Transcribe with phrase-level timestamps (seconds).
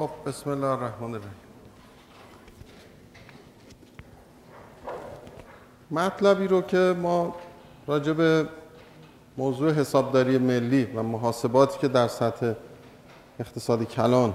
[0.00, 1.34] خب بسم الله الرحمن الرحیم
[5.90, 7.34] مطلبی رو که ما
[7.86, 8.48] راجع به
[9.36, 12.52] موضوع حسابداری ملی و محاسباتی که در سطح
[13.40, 14.34] اقتصادی کلان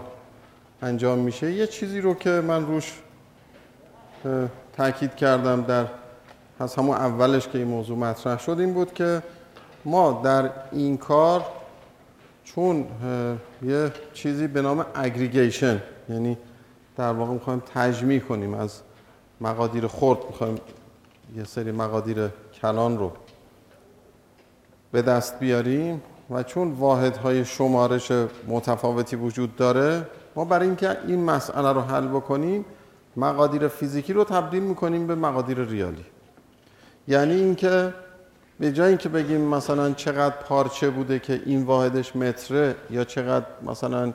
[0.82, 2.94] انجام میشه یه چیزی رو که من روش
[4.78, 5.86] تاکید کردم در
[6.60, 9.24] از همون اولش که این موضوع مطرح شد این بود که
[9.86, 11.46] ما در این کار
[12.46, 12.86] چون
[13.64, 16.38] یه چیزی به نام اگریگیشن یعنی
[16.98, 18.82] در واقع می‌خوایم تجمیع کنیم از
[19.42, 20.58] مقادیر خرد می‌خوایم
[21.38, 22.30] یه سری مقادیر
[22.62, 23.12] کلان رو
[24.92, 28.12] به دست بیاریم و چون واحدهای شمارش
[28.48, 30.06] متفاوتی وجود داره
[30.36, 32.66] ما برای اینکه این مسئله رو حل بکنیم
[33.18, 36.06] مقادیر فیزیکی رو تبدیل می‌کنیم به مقادیر ریالی.
[37.08, 37.94] یعنی اینکه
[38.60, 44.14] به جای اینکه بگیم مثلا چقدر پارچه بوده که این واحدش متره یا چقدر مثلا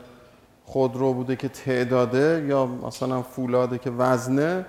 [0.64, 4.64] خودرو بوده که تعداده یا مثلا فولاده که وزنه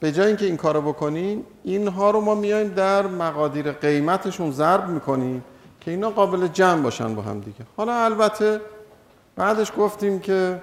[0.00, 5.44] به جای اینکه این کارو بکنیم اینها رو ما میایم در مقادیر قیمتشون ضرب می‌کنیم
[5.80, 7.60] که اینا قابل جمع باشن با هم دیگه.
[7.76, 8.60] حالا البته
[9.36, 10.60] بعدش گفتیم که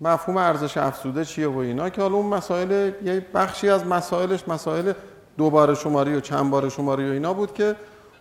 [0.00, 4.92] مفهوم ارزش افزوده چیه و اینا که حالا اون مسائل یه بخشی از مسائلش مسائل
[5.38, 7.76] دوباره شماری و چند بار شماری و اینا بود که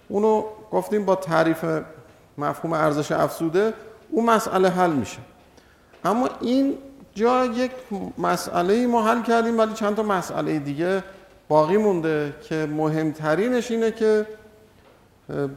[0.08, 1.66] اونو گفتیم با تعریف
[2.38, 3.74] مفهوم ارزش افزوده
[4.10, 5.18] اون مسئله حل میشه.
[6.06, 6.78] اما این
[7.16, 7.72] جا یک
[8.18, 11.04] مسئله ما حل کردیم ولی چند تا مسئله دیگه
[11.48, 14.28] باقی مونده که مهمترینش اینه که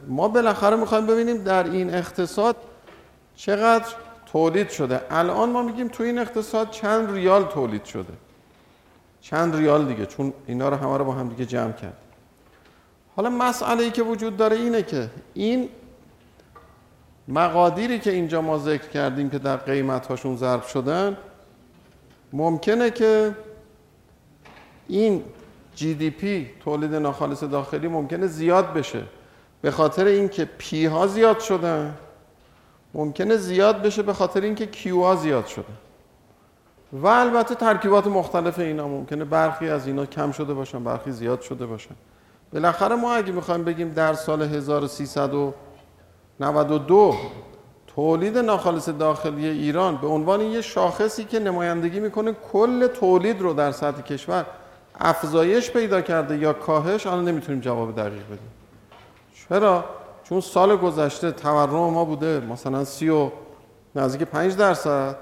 [0.07, 2.55] ما بالاخره می‌خوایم ببینیم در این اقتصاد
[3.35, 3.85] چقدر
[4.25, 5.01] تولید شده.
[5.09, 8.13] الان ما میگیم تو این اقتصاد چند ریال تولید شده.
[9.21, 11.97] چند ریال دیگه چون اینا رو همه رو با هم دیگه جمع کرد.
[13.15, 15.69] حالا مسئله ای که وجود داره اینه که این
[17.27, 21.17] مقادیری که اینجا ما ذکر کردیم که در قیمت هاشون ضرب شدن
[22.33, 23.35] ممکنه که
[24.87, 25.23] این
[25.75, 29.03] GDP تولید ناخالص داخلی ممکنه زیاد بشه.
[29.61, 31.97] به خاطر اینکه P ها زیاد شدن
[32.93, 35.65] ممکنه زیاد بشه به خاطر اینکه Q ها زیاد شده
[36.93, 39.25] و البته ترکیبات مختلف اینا ممکنه.
[39.25, 41.95] برخی از اینا کم شده باشن برخی زیاد شده باشن.
[42.53, 47.15] بالاخره ما اگه می‌خوایم بگیم در سال 1392
[47.95, 53.71] تولید ناخالص داخلی ایران به عنوان یه شاخصی که نمایندگی می‌کنه کل تولید رو در
[53.71, 54.45] سطح کشور
[54.99, 58.51] افزایش پیدا کرده یا کاهش الان نمی‌تونیم جواب دقیق بدیم.
[59.49, 59.85] چرا؟
[60.23, 63.29] چون سال گذشته تورم ما بوده مثلا سی و
[63.95, 65.15] نزدیک 5 درصد.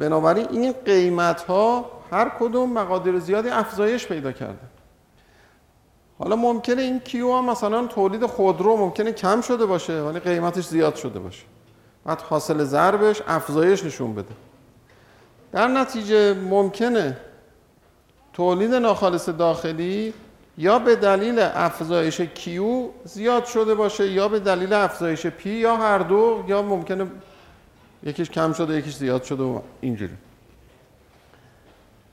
[0.00, 4.66] بنابراین این قیمت ها هر کدوم مقادیر زیادی افزایش پیدا کرده.
[6.18, 10.94] حالا ممکنه این کیو ها مثلا تولید خودرو ممکنه کم شده باشه ولی قیمتش زیاد
[10.94, 11.42] شده باشه.
[12.04, 14.34] بعد حاصل ضربش افزایش نشون بده.
[15.52, 17.16] در نتیجه ممکنه
[18.32, 20.14] تولید ناخالص داخلی
[20.58, 25.98] یا به دلیل افزایش کیو زیاد شده باشه یا به دلیل افزایش پی یا هر
[25.98, 27.06] دو یا ممکنه
[28.02, 30.14] یکیش کم شده یکیش زیاد شده و اینجوری.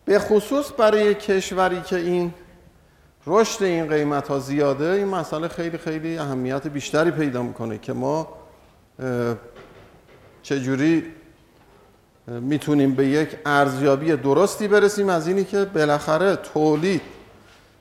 [0.05, 2.33] به خصوص برای کشوری که این
[3.27, 8.27] رشد این قیمت ها زیاده این مسئله خیلی خیلی اهمیت بیشتری پیدا می‌کنه که ما
[10.43, 11.03] چجوری
[12.27, 17.01] می‌تونیم به یک ارزیابی درستی برسیم از اینی که بالاخره تولید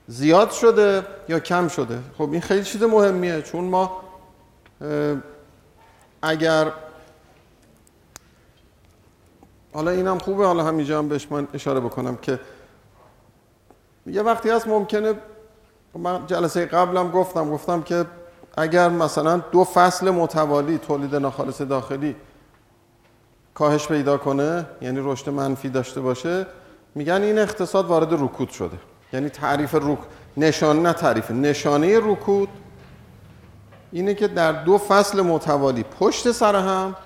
[0.08, 1.98] زیاد شده یا کم شده.
[2.18, 4.02] خب این خیلی چیز مهمیه چون ما
[6.22, 6.72] اگر
[9.76, 12.40] حالا اینم خوبه حالا همینجا هم بهش من اشاره بکنم که
[14.06, 15.14] یه وقتی هست ممکنه
[15.94, 18.04] من جلسه قبلم گفتم گفتم که
[18.56, 22.16] اگر مثلا دو فصل متوالی تولید ناخالص داخلی
[23.54, 26.46] کاهش پیدا کنه یعنی رشد منفی داشته باشه
[26.94, 28.78] میگن این اقتصاد وارد رکود شده.
[29.12, 29.98] یعنی تعریف رک
[30.36, 32.48] نشانه نه تعریف نشانه رکود
[33.92, 36.96] اینه که در دو فصل متوالی پشت سر هم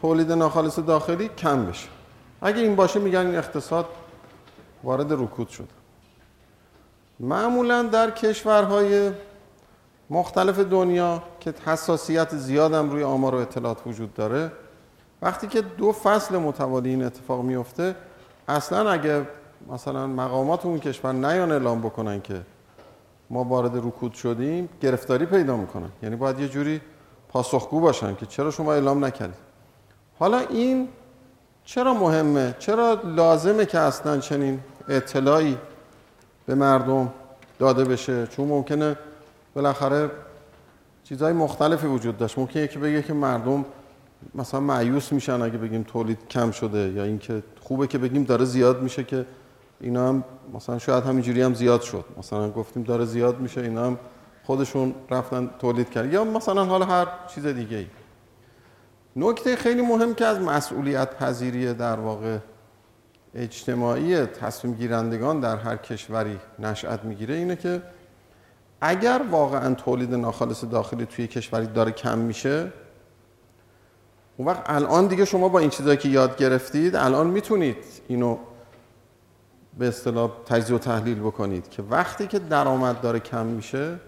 [0.00, 1.99] تولید ناخالص داخلی کم بشه.
[2.42, 3.86] اگه این باشه میگن این اقتصاد
[4.84, 5.68] وارد رکود شده.
[7.20, 9.10] معمولا در کشورهای
[10.10, 14.52] مختلف دنیا که حساسیت زیادم روی آمار و اطلاعات وجود داره
[15.22, 17.94] وقتی که دو فصل متوالی این اتفاق میفته
[18.48, 19.26] اصلا اگه
[19.68, 22.40] مثلا مقامات اون کشور نیان اعلام بکنن که
[23.30, 25.88] ما وارد رکود شدیم گرفتاری پیدا می‌کنن.
[26.02, 26.80] یعنی باید یه جوری
[27.28, 29.34] پاسخگو باشن که چرا شما اعلام نکردید.
[30.18, 30.88] حالا این
[31.64, 35.58] چرا مهمه؟ چرا لازمه که اصلا چنین اطلاعی
[36.46, 37.12] به مردم
[37.58, 38.96] داده بشه؟ چون ممکنه
[39.54, 40.10] بالاخره
[41.04, 42.38] چیزهای مختلفی وجود داشت.
[42.38, 43.64] ممکنه یکی بگه که مردم
[44.34, 48.82] مثلا معیوس میشن اگه بگیم تولید کم شده یا اینکه خوبه که بگیم داره زیاد
[48.82, 49.26] میشه که
[49.80, 50.24] اینا هم
[50.54, 52.04] مثلا شاید همینجوری هم زیاد شد.
[52.18, 53.98] مثلا گفتیم داره زیاد میشه اینا هم
[54.44, 57.86] خودشون رفتن تولید کرد یا مثلا حالا هر چیز دیگه ای
[59.16, 62.38] نکته خیلی مهم که از مسئولیت پذیری در واقع
[63.34, 67.82] اجتماعی تصمیم گیرندگان در هر کشوری نشأت می‌گیره اینه که
[68.80, 72.72] اگر واقعا تولید ناخالص داخلی توی کشوری داره کم میشه
[74.36, 77.76] اون وقت الان دیگه شما با این چیزایی که یاد گرفتید الان می‌تونید
[78.08, 78.38] اینو
[79.78, 83.98] به اصطلاح تجزیه و تحلیل بکنید که وقتی که درآمد داره کم میشه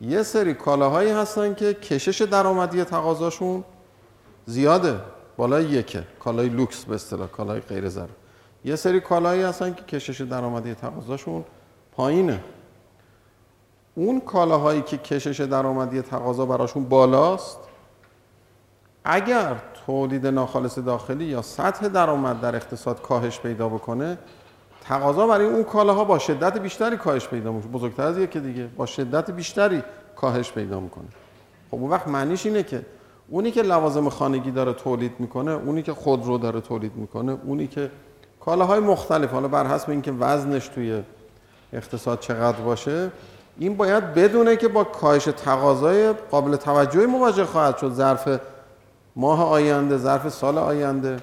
[0.00, 3.64] یه سری کالاهایی هستن که کشش درآمدی تقاضاشون
[4.46, 5.00] زیاده.
[5.36, 6.04] بالای یکه.
[6.20, 8.12] کالای لوکس به اصطلاح کالای غیر ضروری
[8.64, 11.44] یه سری کالایی هستن که کشش درآمدی تقاضاشون
[11.92, 12.40] پایینه.
[13.94, 17.58] اون کالاهایی که کشش درآمدی تقاضا براشون بالاست
[19.04, 19.56] اگر
[19.86, 24.18] تولید ناخالص داخلی یا سطح درآمد در اقتصاد کاهش پیدا بکنه
[24.80, 28.66] تقاضا برای اون کالاها با شدت بیشتری کاهش پیدا میشه بزرگتر از یکی دیگه.
[28.66, 29.82] با شدت بیشتری
[30.16, 31.08] کاهش پیدا می‌کنه.
[31.70, 32.86] خب اون وقت معنیش اینه که
[33.28, 37.90] اونی که لوازم خانگی داره تولید می‌کنه اونی که خودرو داره تولید می‌کنه اونی که
[38.40, 41.02] کالاهای مختلف حالا بر حسب اینکه وزنش توی
[41.72, 43.10] اقتصاد چقدر باشه
[43.58, 48.40] این باید بدونه که با کاهش تقاضای قابل توجهی مواجه خواهد شد ظرف
[49.16, 51.16] ماه آینده ظرف سال آینده.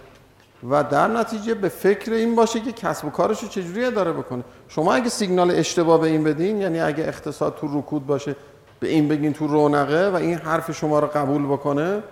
[0.70, 4.44] و در نتیجه به فکر این باشه که کسب و کارش رو چجوری اداره بکنه.
[4.68, 8.36] شما اگه سیگنال اشتباه به این بدین یعنی اگه اقتصاد تو رکود باشه
[8.82, 12.04] به این بگین تو رونقه و این حرف شما رو قبول بکنه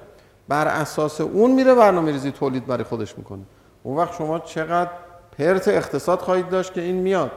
[0.48, 3.42] بر اساس اون میره برنامه ریزی تولید برای خودش می‌کنه.
[3.84, 4.90] اون وقت شما چقدر
[5.38, 7.32] پرت اقتصاد خواهید داشت که این میاد.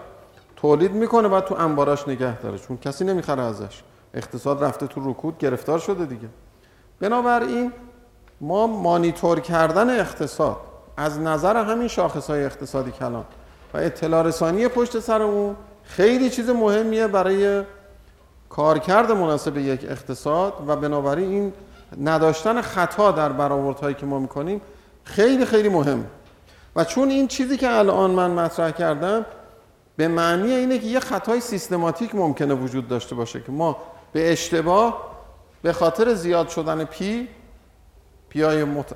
[0.57, 3.83] تولید می‌کنه بعد تو انباراش نگه داره چون کسی نمی‌خره ازش.
[4.15, 6.29] اقتصاد رفته تو رکود گرفتار شده دیگه.
[7.01, 7.73] بنابراین
[8.41, 10.57] ما مانیتور کردن اقتصاد
[10.97, 13.25] از نظر همین شاخص های اقتصادی کلان
[13.75, 17.63] و اطلاع رسانی پشت سر اون خیلی چیز مهمیه برای
[18.53, 21.53] کارکرد مناسب یک اقتصاد و بنابراین این
[22.01, 24.61] نداشتن خطا در برآوردهایی که ما می‌کنیم
[25.05, 26.07] خیلی خیلی مهم.
[26.77, 29.27] و چون این چیزی که الان من مطرح کردم
[29.97, 33.77] به معنی اینه که یه خطای سیستماتیک ممکنه وجود داشته باشه که ما
[34.13, 35.11] به اشتباه
[35.63, 37.29] به خاطر زیاد شدن پی
[38.29, 38.87] پیای مت...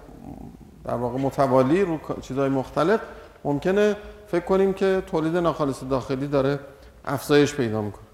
[0.85, 3.01] در واقع متوالی رو چیزهای مختلف
[3.45, 3.97] ممکنه
[4.29, 6.59] فکر کنیم که تولید ناخالص داخلی داره
[7.05, 8.06] افزایش پیدا می‌کنه.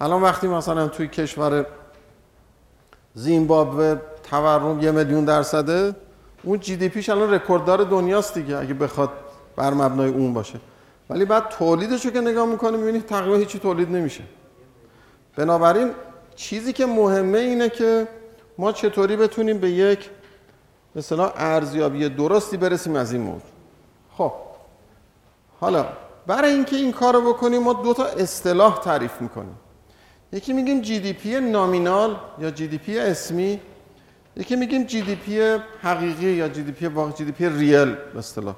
[0.00, 1.66] الان وقتی مثلا توی کشور
[3.14, 3.96] زیمبابوه
[4.30, 5.94] تورم یه میلیون درصده
[6.42, 9.10] اون جی دی پیش الان رکورددار دنیاست دیگه اگه بخواد
[9.56, 10.60] بر مبنای اون باشه.
[11.10, 14.24] ولی بعد تولیدش که نگاه می‌کنه می‌بینید تقریبا هیچی تولید نمیشه.
[15.36, 15.90] بنابراین
[16.36, 18.08] چیزی که مهمه اینه که
[18.58, 20.10] ما چطوری بتونیم به یک
[20.96, 23.50] مثلا ارزیابی درستی برسیم از این موضوع.
[24.16, 24.32] خب
[25.60, 25.86] حالا
[26.26, 29.56] برای اینکه این کار رو بکنیم ما دو تا اصطلاح تعریف می‌کنیم.
[30.32, 33.60] یکی میگیم GDP nominal یا GDP اسمی
[34.36, 38.54] یکی میگیم GDP حقیقی یا GDP واقعی GDP real به اصطلاح.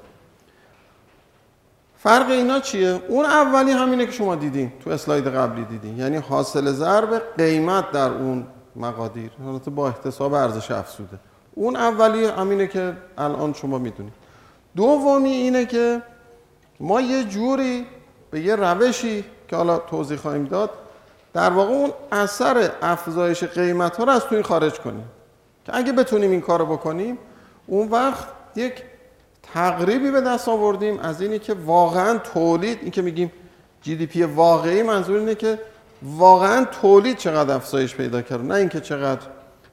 [1.97, 5.97] فرق اینا چیه؟ اون اولی همینه که شما دیدین تو اسلاید قبلی دیدین.
[5.97, 9.31] یعنی حاصل ضرب قیمت در اون مقادیر.
[9.47, 11.19] البته با احتساب ارزش افزوده.
[11.55, 14.13] اون اولی همینه که الان شما می‌دونید.
[14.75, 16.01] دومی اینه که
[16.79, 17.85] ما یه جوری
[18.31, 20.69] به یه روشی که حالا توضیح خواهیم داد
[21.33, 25.05] در واقع اون اثر افزایش قیمت ها رو از توی خارج کنیم.
[25.65, 27.17] که اگه بتونیم این کارو بکنیم
[27.67, 28.83] اون وقت یک
[29.53, 33.31] تقریبی به دست آوردیم از اینی که واقعا تولید این که میگیم
[33.81, 35.59] جی دی پی واقعی منظور اینه که
[36.03, 38.41] واقعا تولید چقدر افزایش پیدا کرد.
[38.41, 39.21] نه اینکه چقدر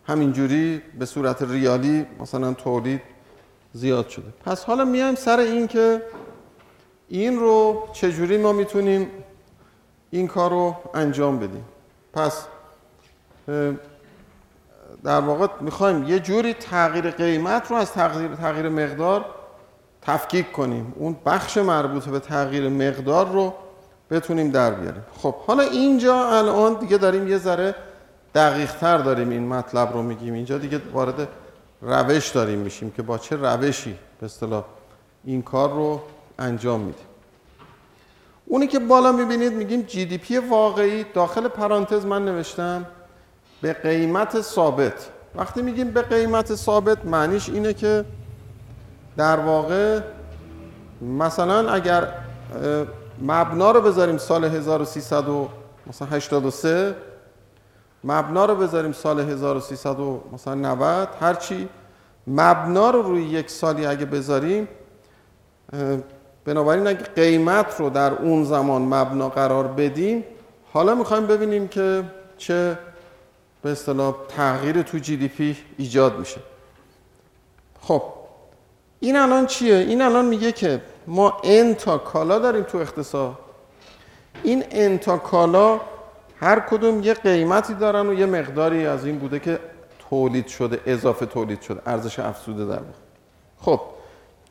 [0.06, 3.00] همینجوری به صورت ریالی مثلا تولید
[3.72, 4.24] زیاد شده.
[4.44, 6.02] پس حالا میایم سر این که
[7.08, 9.10] این رو چجوری ما می‌تونیم
[10.10, 11.64] این کار رو انجام بدیم.
[12.12, 12.46] پس
[15.04, 19.24] در واقع می‌خوایم یه جوری تغییر قیمت رو از تغییر, تغییر مقدار
[20.02, 20.92] تفکیک کنیم.
[20.96, 23.54] اون بخش مربوط به تغییر مقدار رو
[24.10, 25.04] بتونیم در بیاریم.
[25.18, 27.74] خب حالا اینجا الان دیگه داریم یه ذره
[28.34, 30.34] دقیق تر داریم این مطلب رو میگیم.
[30.34, 31.28] اینجا دیگه وارد
[31.82, 34.64] روش داریم میشیم که با چه روشی به اصطلاح
[35.24, 36.00] این کار رو
[36.38, 37.05] انجام میدیم.
[38.46, 41.04] اونی که بالا می‌بینید میگیم جی دی پی واقعی.
[41.14, 42.86] داخل پرانتز من نوشتم
[43.62, 45.10] به قیمت ثابت.
[45.34, 48.04] وقتی میگیم به قیمت ثابت معنیش اینه که
[49.16, 50.00] در واقع
[51.02, 52.08] مثلا اگر
[53.22, 56.94] مبنا رو بذاریم سال 1383
[58.04, 61.68] مبنا رو بذاریم سال 1390 هرچی
[62.26, 64.68] مبنا رو روی یک سالی اگه بذاریم
[66.46, 70.24] بنابراین اگه قیمت رو در اون زمان مبنا قرار بدیم
[70.72, 72.04] حالا می‌خوایم ببینیم که
[72.38, 72.78] چه
[73.62, 76.40] به اصطلاح تغییر تو جی دی پی ایجاد میشه.
[77.80, 78.02] خب
[79.00, 83.38] این الان چیه؟ این الان میگه که ما ان تا کالا داریم تو اقتصاد.
[84.42, 85.80] این ان تا کالا
[86.40, 89.58] هر کدوم یه قیمتی دارن و یه مقداری از این بوده که
[90.10, 92.80] تولید شده اضافه تولید شده ارزش افزوده در
[93.60, 93.80] خب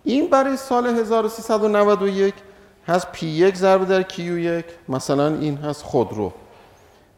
[0.06, 2.34] این برای سال 1391
[2.88, 6.34] هست پی یک ضرب در کیو یک مثلا این هست خودرو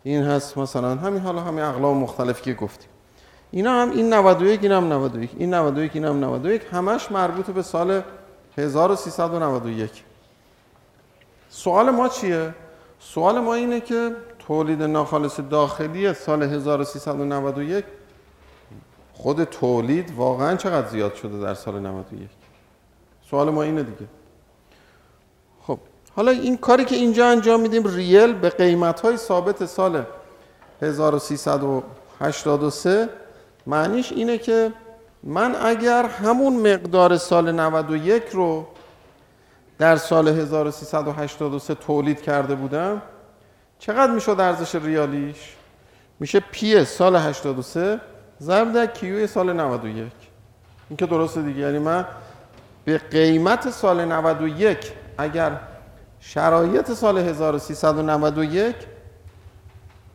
[0.04, 2.90] این هست مثلا همین حالا همین اقلام مختلفی که گفتیم.
[3.52, 7.62] اینا هم این 91 این هم 91 این 91 این هم 91 همش مربوط به
[7.62, 8.02] سال
[8.58, 10.04] 1391
[11.50, 12.54] سوال ما چیه؟
[13.00, 17.86] سوال ما اینه که تولید ناخالص داخلی سال 1391
[19.14, 22.30] خود تولید واقعا چقدر زیاد شده در سال 91
[23.30, 24.08] سوال ما اینه دیگه.
[25.62, 25.80] خب
[26.16, 30.04] حالا این کاری که اینجا انجام میدیم ریل به قیمت های ثابت سال
[30.82, 33.10] 1383
[33.68, 34.74] معنیش اینه که
[35.24, 38.68] من اگر همون مقدار سال 91 رو
[39.78, 43.02] در سال 1383 تولید کرده بودم
[43.80, 45.56] چقدر می‌شد ارزش ریالیش؟
[46.20, 48.02] میشه پی سال 83
[48.42, 50.12] ضرب در کیو سال 91
[50.90, 52.06] این که درسته دیگه یعنی من
[52.88, 54.78] به قیمت سال 91
[55.18, 55.60] اگر
[56.20, 58.76] شرایط سال 1391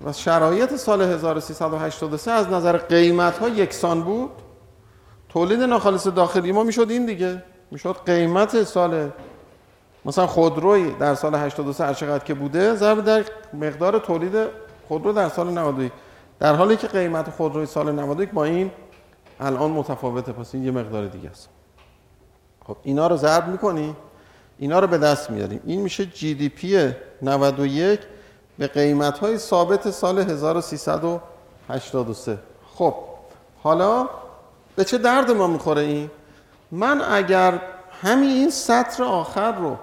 [0.04, 4.30] و شرایط سال 1383 از نظر قیمت ها یکسان بود
[5.28, 7.42] تولید ناخالص داخلی ما می‌شد این دیگه.
[7.70, 9.10] می‌شد قیمت سال
[10.04, 14.46] مثلا خودروی در سال 83 هر چقدر که بوده ضرب در مقدار تولید
[14.88, 15.92] خودرو در سال 91
[16.38, 18.70] در حالی که قیمت خودروی سال 91 با این
[19.40, 21.48] الان متفاوته پس این یه مقدار دیگه است.
[22.66, 23.96] خب اینا رو ضرب می‌کنی
[24.58, 26.92] اینا رو به دست میاریم این میشه جی دی پی
[27.22, 28.00] 91
[28.58, 32.38] به قیمت های ثابت سال 1383
[32.74, 32.94] خب
[33.62, 34.08] حالا
[34.76, 36.10] به چه درد ما می‌خوره این؟
[36.70, 37.60] من اگر
[38.02, 39.76] همین این سطر آخر رو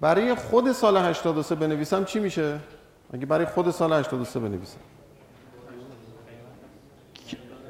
[0.00, 2.58] برای خود سال 83 بنویسم چی میشه؟
[3.14, 4.78] اگه برای خود سال 83 بنویسم.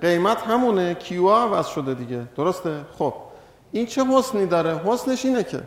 [0.01, 2.23] قیمت همونه کیو عوض شده دیگه.
[2.37, 3.15] درسته؟ خب.
[3.77, 5.61] این چه حسنی داره؟ حسنش اینه که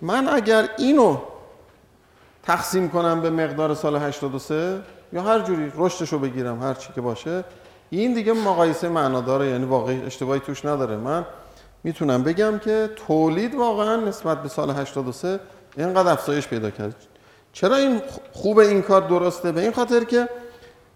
[0.00, 1.16] من اگر اینو
[2.42, 4.82] تقسیم کنم به مقدار سال 83
[5.12, 7.44] یا هر جوری رشدش رو بگیرم هر چی که باشه
[7.90, 10.96] این دیگه مقایسه معناداره یعنی واقعی اشتباهی توش نداره.
[10.96, 11.26] من
[11.84, 15.40] می‌تونم بگم که تولید واقعا نسبت به سال 83
[15.76, 16.94] اینقدر افزایش پیدا کرد.
[17.52, 20.28] چرا این خوب این کار درسته؟ به این خاطر که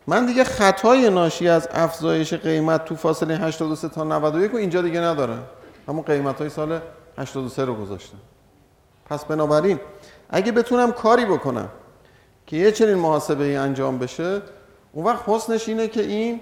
[0.07, 5.01] من دیگه خطای ناشی از افزایش قیمت تو فاصله 83 تا 91 رو اینجا دیگه
[5.01, 5.43] ندارم.
[5.89, 6.81] همون قیمت های سال
[7.19, 8.19] 83 رو گذاشتم.
[9.07, 9.81] پس بنابراین
[10.31, 11.69] اگه بتونم کاری بکنم
[12.47, 14.43] که یه چنین محاسبه ای انجام بشه
[14.93, 16.41] اون وقت حسنش اینه که این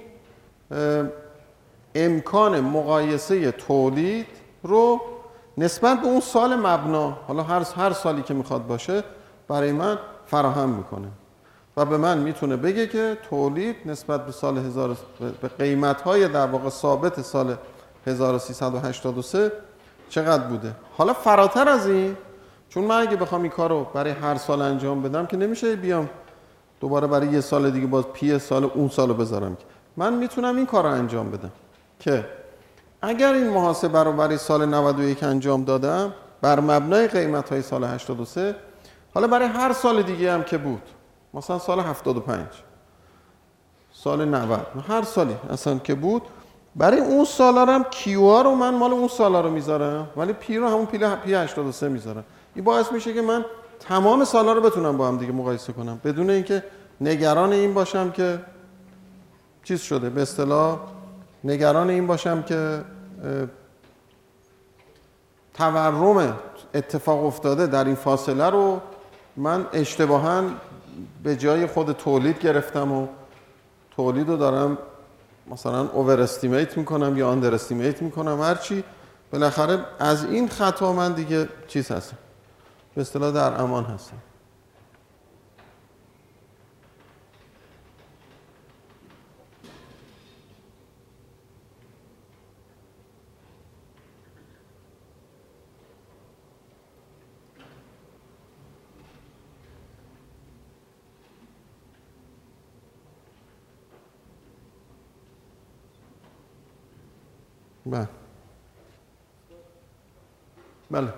[1.95, 4.27] امکان مقایسه تولید
[4.63, 5.01] رو
[5.59, 9.05] نسبت به اون سال مبنا حالا هر هر سالی که می‌خواد باشه
[9.49, 11.09] برای من فراهم می‌کنه.
[11.77, 14.97] و به من می‌تونه بگه که تولید نسبت به سال هزار
[15.41, 17.57] به قیمت های در واقع ثابت سال
[18.07, 19.53] 1383
[20.09, 22.17] چقدر بوده؟ حالا فراتر از این
[22.69, 26.11] چون من اگه بخوام این کار رو برای هر سال انجام بدم که نمیشه بیام
[26.81, 29.57] دوباره برای یه سال دیگه باز پی سال اون سال رو بذارم
[29.97, 31.51] من می‌تونم این کار رو انجام بدم
[32.01, 32.25] که
[33.03, 38.55] اگر این محاسبه رو برای سال 91 انجام دادم بر مبنای قیمت های سال 83
[39.15, 40.83] حالا برای هر سال دیگه هم که بود
[41.35, 42.47] مثلا سال 75
[43.93, 46.23] سال 90 هر سالی اصلا که بود
[46.77, 50.09] برای اون سالا هم Q رو من مال اون سالا رو می‌ذارم.
[50.17, 52.25] ولی P رو همون P 83 می‌ذارم.
[52.55, 53.45] این باعث میشه که من
[53.81, 56.01] تمام سالا رو بتونم با هم دیگه مقایسه کنم.
[56.05, 56.65] بدون اینکه
[57.01, 58.39] نگران این باشم که
[59.65, 60.11] چیز شده.
[60.11, 60.79] به اصطلاح
[61.45, 62.85] نگران این باشم که
[65.55, 66.39] تورم
[66.75, 68.81] اتفاق افتاده در این فاصله رو
[69.37, 70.43] من اشتباها
[71.23, 73.07] به جای خود تولید گرفتم و
[73.97, 74.79] تولید رو دارم
[75.47, 78.85] مثلا اوور استیمیت می‌کنم یا اندر استیمیت می‌کنم هرچی
[79.33, 82.17] بالاخره از این خطا من دیگه چیز هستم.
[82.95, 84.17] به اصطلاح در امان هستم.
[107.87, 108.09] بله.
[110.91, 111.09] بله.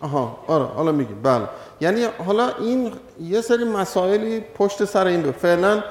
[0.00, 1.22] آها آره حالا میگیم.
[1.22, 1.48] بله.
[1.80, 5.82] یعنی حالا این یه سری مسائلی پشت سر این به فعلا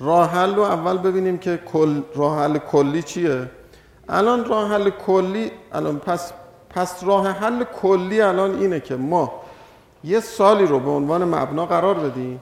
[0.00, 3.50] راه حل رو اول ببینیم که کل راه حل کلی چیه.
[4.08, 6.32] الان راه حل کلی الان پس
[6.70, 9.32] پس راه حل کلی الان اینه که ما
[10.04, 12.40] یه سالی رو به عنوان مبنا قرار بدیم.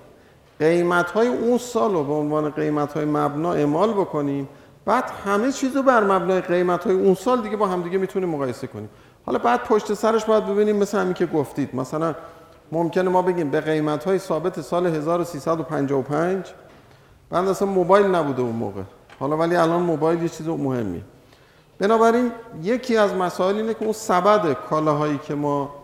[0.62, 4.48] قیمت های اون سال رو به عنوان قیمت های مبنا اعمال بکنیم.
[4.84, 8.28] بعد همه چیز رو بر مبنای قیمت های اون سال دیگه با هم دیگه می‌تونیم
[8.28, 8.88] مقایسه کنیم.
[9.26, 11.74] حالا بعد پشت سرش باید ببینیم مثل همین که گفتید.
[11.74, 12.14] مثلا
[12.72, 16.46] ممکنه ما بگیم به قیمت های ثابت سال 1355
[17.30, 18.82] بعد اصلا موبایل نبوده اون موقع.
[19.20, 21.02] حالا ولی الان موبایل یه چیز مهمی
[21.78, 25.81] بنابراین یکی از مسائل اینه که اون سبد کالاهایی که ما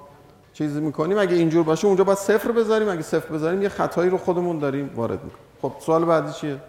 [0.59, 1.19] چیزی می‌کنیم.
[1.19, 2.89] اگه اینجور باشه اونجا باید صفر بذاریم.
[2.89, 5.45] اگه صفر بذاریم یه خطایی رو خودمون داریم وارد می‌کنیم.
[5.63, 6.61] خب سوال بعدی چیه؟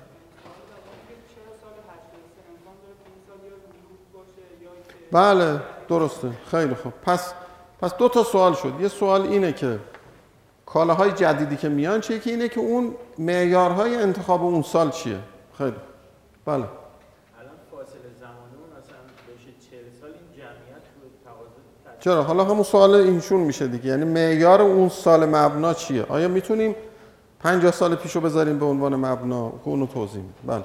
[5.12, 6.32] بله درسته.
[6.52, 6.94] خیلی خوب.
[7.06, 7.34] پس
[7.82, 8.74] پس دو تا سوال شد.
[8.80, 9.80] یه سوال اینه که
[10.66, 15.20] کالاهای جدیدی که میان چیه؟ که اینه که اون معیارهای انتخاب اون سال چیه؟
[15.58, 15.76] خیلی.
[16.46, 16.70] بله الان
[17.72, 21.62] فاصله زمانی اون مثلا بشه 40 سال این جمعیت رو تقاضا
[22.00, 23.86] چرا؟ حالا همون سوال اینشون میشه دیگه.
[23.86, 26.76] یعنی معیار اون سال مبنا چیه؟ آیا می‌تونیم
[27.40, 30.44] 50 سال پیشو بذاریم به عنوان مبنا؟ که اونو توضیح میدیم.
[30.48, 30.64] بله؟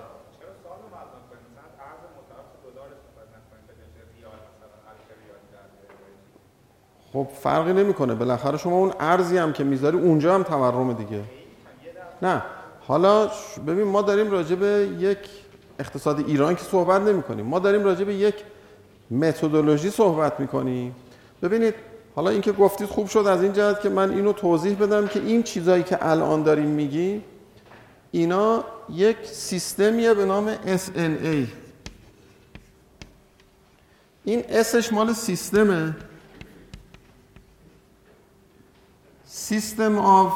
[7.12, 8.14] خب فرقی نمی‌کنه.
[8.14, 11.20] بالاخره شما اون ارزی هم که می‌ذاری اونجا هم تورم دیگه.
[12.22, 12.42] نه.
[12.86, 13.30] حالا
[13.66, 15.18] ببین ما داریم راجع به یک
[15.78, 18.34] اقتصاد ایران که صحبت نمی کنیم ما داریم راجع به یک
[19.10, 20.94] متدولوژی صحبت می کنیم
[21.44, 21.74] ببینید
[22.14, 25.42] حالا اینکه گفتید خوب شد از این جهت که من اینو توضیح بدم که این
[25.42, 27.24] چیزایی که الان داریم میگیم
[28.10, 31.48] اینا یک سیستمیه به نام SNA
[34.24, 35.96] این اسش مال سیستمه.
[39.26, 40.32] System of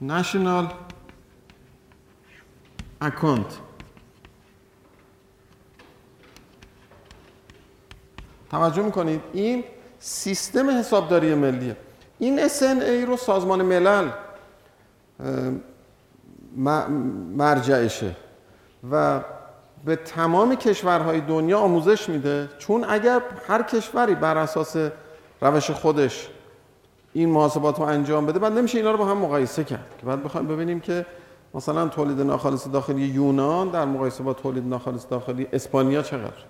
[0.00, 0.64] National
[3.00, 3.69] Account.
[8.50, 9.64] توجه می‌کنید؟ این
[9.98, 11.76] سیستم حسابداری ملیه.
[12.18, 14.08] این SNA رو سازمان ملل
[17.36, 18.16] مرجعشه
[18.90, 19.20] و
[19.84, 22.48] به تمام کشورهای دنیا آموزش میده.
[22.58, 24.76] چون اگر هر کشوری بر اساس
[25.40, 26.28] روش خودش
[27.12, 29.86] این محاسبات رو انجام بده بعد نمیشه اینا رو با هم مقایسه کرد.
[30.00, 31.06] که بعد بخوایم ببینیم که
[31.54, 36.44] مثلا تولید ناخالص داخلی یونان در مقایسه با تولید ناخالص داخلی اسپانیا چقدر.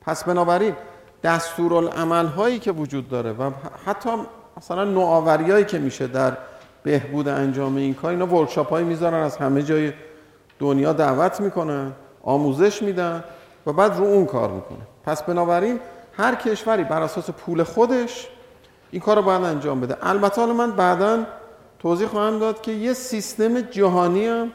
[0.00, 0.74] پس بنابراین
[1.22, 3.50] دستورالعمل هایی که وجود داره و
[3.86, 4.10] حتی
[4.56, 6.36] مثلا نوآوریایی که میشه در
[6.82, 9.92] بهبود انجام این کار اینا ورکشاپ هایی می‌ذارن از همه جای
[10.58, 13.24] دنیا دعوت می‌کنن آموزش میدن
[13.66, 15.80] و بعد رو اون کار می‌کنه پس بنابراین
[16.16, 18.28] هر کشوری بر اساس پول خودش
[18.90, 19.96] این کار رو باید انجام بده.
[20.02, 21.18] البته حالا من بعدا
[21.78, 24.50] توضیح خواهم داد که یه سیستم جهانی هم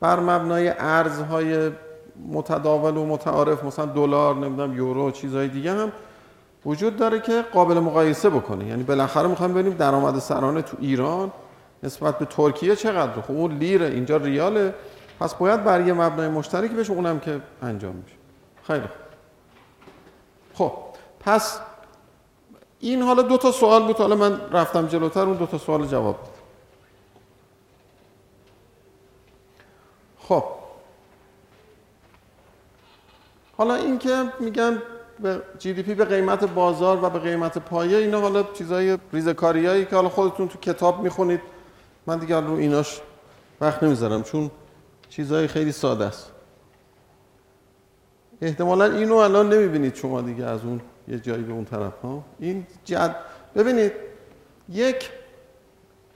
[0.00, 1.70] بر مبنای ارزهای
[2.32, 5.92] متداول و متعارف مثلا دلار نمی‌دونم یورو چیزهای دیگه هم
[6.66, 11.32] وجود داره که قابل مقایسه بکنه یعنی بالاخره می‌خوایم ببینیم درآمد سرانه تو ایران
[11.82, 14.74] نسبت به ترکیه چقدر خب اون لیره اینجا ریاله.
[15.20, 18.16] پس باید بر یه مبنای مشترک بشه اونم که انجام میشه.
[18.62, 20.70] خیلی خوب.
[20.70, 20.72] خب
[21.20, 21.60] پس
[22.80, 23.96] این حالا دو تا سوال بود.
[23.96, 26.30] حالا من رفتم جلوتر اون دو تا سوال جواب بده
[30.28, 30.44] خب.
[33.56, 34.82] حالا این که میگن
[35.20, 39.84] به جی دی پی به قیمت بازار و به قیمت پایه اینا حالا چیزای ریزکاریایی
[39.84, 41.40] که حالا خودتون تو کتاب می‌خونید.
[42.06, 43.00] من دیگه رو ایناش
[43.60, 44.50] وقت نمی‌ذارم چون
[45.08, 46.32] چیزای خیلی ساده است.
[48.42, 52.66] احتمالا اینو الان نمی‌بینید شما دیگه از اون یه جایی به اون طرف ها؟ این
[52.84, 53.16] جد
[53.54, 53.92] ببینید
[54.68, 55.10] یک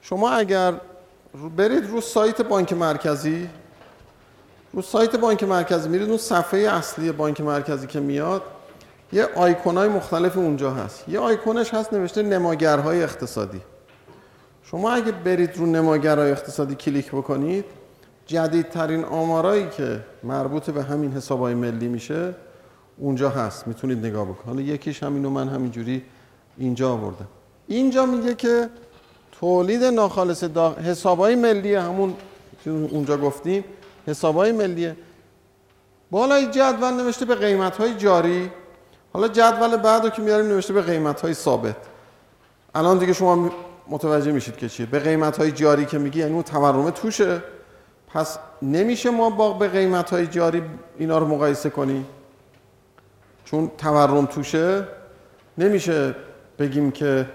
[0.01, 0.73] شما اگر
[1.57, 3.49] برید رو سایت بانک مرکزی
[4.73, 8.41] رو سایت بانک مرکزی میرید اون صفحه اصلی بانک مرکزی که میاد
[9.13, 11.09] یه آیکونای مختلف اونجا هست.
[11.09, 13.61] یه آیکونش هست نوشته نماگرهای اقتصادی.
[14.63, 17.65] شما اگه برید رو نماگرهای اقتصادی کلیک بکنید
[18.25, 22.35] جدیدترین آمارایی که مربوط به همین حسابهای ملی میشه
[22.97, 23.67] اونجا هست.
[23.67, 24.45] می‌تونید نگاه بکنید.
[24.45, 26.03] حالا یکیش همینو من همینجوری
[26.57, 27.27] اینجا آوردم.
[27.67, 28.69] اینجا میگه که
[29.39, 30.73] تولید ناخالص دا...
[30.73, 32.13] حسابهای ملی همون
[32.65, 33.63] اونجا گفتیم
[34.07, 34.95] حسابهای ملیه.
[36.11, 38.51] بالای جدول نوشته به قیمت جاری.
[39.13, 41.75] حالا جدول بعد رو که میاریم نوشته به قیمت های ثابت.
[42.75, 43.51] الان دیگه شما
[43.87, 44.85] متوجه میشید که چیه.
[44.85, 47.43] به قیمت های جاری که میگی یعنی اون تورم توشه.
[48.07, 50.63] پس نمیشه ما با به قیمت های جاری
[50.97, 52.05] اینا رو مقایسه کنیم
[53.45, 54.87] چون تورم توشه.
[55.57, 56.15] نمیشه
[56.59, 57.25] بگیم که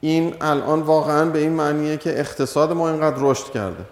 [0.00, 3.84] این الان واقعا به این معنیه که اقتصاد ما اینقدر رشد کرده.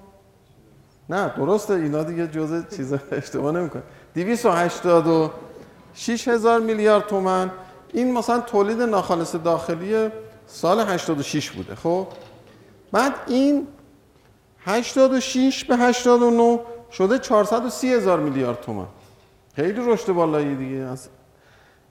[1.09, 3.83] نه درسته اینا دیگه جزء چیز اشتباه نمی‌کنه
[4.15, 7.51] 286 هزار میلیارد تومن
[7.93, 10.09] این مثلا تولید ناخالص داخلی
[10.47, 12.07] سال 86 بوده خب؟
[12.91, 13.67] بعد این
[14.65, 16.59] 86 به 89
[16.91, 18.87] شده 430 هزار میلیارد تومن
[19.55, 20.77] خیلی رشد بالایی دیگه.
[20.77, 21.07] از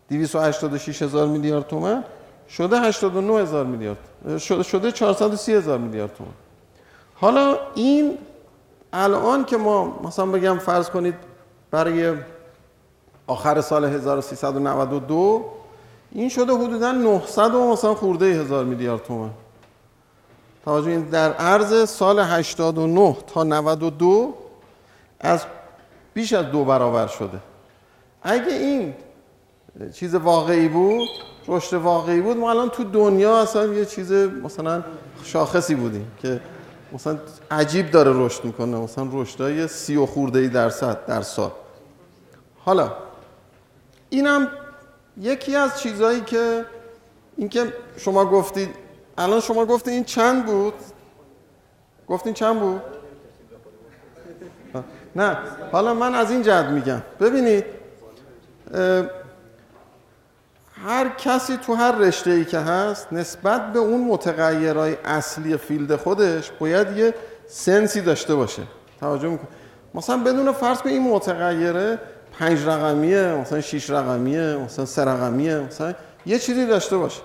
[0.08, 2.04] 286 هزار میلیارد تومن
[2.48, 3.98] شده 89 هزار میلیارد
[4.62, 6.30] شده 430 هزار میلیارد تومن
[7.20, 8.18] حالا این
[8.92, 11.14] الان که ما مثلا بگم فرض کنید
[11.70, 12.14] برای
[13.26, 15.44] آخر سال 1392
[16.12, 19.30] این شده حدودا 900 و مثلا خورده هزار میلیارد تومن
[20.64, 24.34] توجه این در عرض سال 89 تا 92
[25.20, 25.44] از
[26.14, 27.38] بیش از دو برابر شده.
[28.22, 28.94] اگه این
[29.94, 31.08] چیز واقعی بود
[31.48, 34.84] رشد واقعی بود ما الان تو دنیا اصلا یه چیز مثلا
[35.24, 36.40] شاخصی بودیم که
[36.92, 37.18] مثلا
[37.50, 38.76] عجیب داره رشد می‌کنه.
[38.76, 41.50] مثلا رشدای سی و خورده ای درصد در سال.
[42.64, 42.92] حالا
[44.08, 44.48] اینم
[45.20, 46.64] یکی از چیزهایی که
[47.36, 48.68] اینکه شما گفتید
[49.18, 50.74] الان شما گفتید این چند بود؟
[52.08, 52.80] گفتین چند بود؟
[55.16, 55.38] نه
[55.72, 57.02] حالا من از این جهت میگم.
[57.20, 57.64] ببینید
[60.84, 66.50] هر کسی تو هر رشته ای که هست نسبت به اون متغیرهای اصلی فیلد خودش
[66.58, 67.14] باید یه
[67.46, 68.62] سنسی داشته باشه.
[69.00, 69.48] توجه میکن
[69.94, 71.98] مثلا بدون فرض کن این متغیره
[72.38, 75.94] پنج رقمیه مثلا شیش رقمیه مثلا سه رقمیه مثلا
[76.26, 77.20] یه چیزی داشته باشه.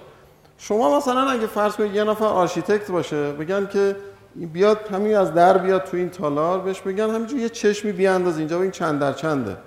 [0.58, 3.96] شما مثلا اگه فرض کنید یه نفر آرشیتکت باشه بگن که
[4.36, 8.62] بیاد همین از در بیاد تو این تالار بهش بگن همینجور یه چشمی بیانداز اینجا
[8.62, 9.58] این چند در چنده.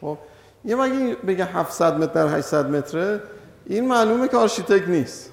[0.00, 0.18] خب؟
[0.64, 3.22] یه مگه بگه 700 متر در 800 متره؟
[3.66, 5.30] این معلومه که آرشیتکت نیست.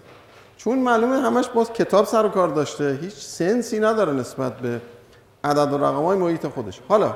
[0.57, 2.99] چون معلومه همش باز کتاب سر و کار داشته.
[3.01, 4.81] هیچ sense ی نداره نسبت به
[5.43, 6.81] عدد و رقم های محیط خودش.
[6.87, 7.15] حالا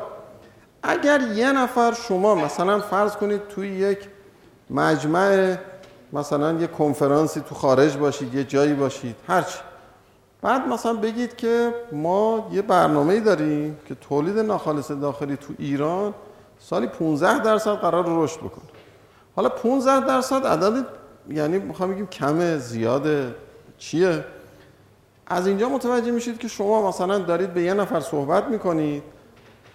[0.84, 4.00] اگر یه نفر شما مثلا فرض کنید توی یک
[4.70, 5.56] مجمع
[6.14, 9.60] مثلا یه کنفرانسی تو خارج باشید یه جایی باشید هرچی
[10.42, 16.14] بعد مثلا بگید که ما یه برنامه داریم که تولید ناخالص داخلی تو ایران
[16.64, 18.64] سالی 15 درصد قرار رشد بکنه
[19.36, 20.86] حالا 15 درصد عدد
[21.30, 23.36] یعنی می‌خوام بگیم کمه زیاده
[23.78, 24.26] چیه؟
[25.28, 29.04] از اینجا متوجه میشید که شما مثلا دارید به یه نفر صحبت می‌کنید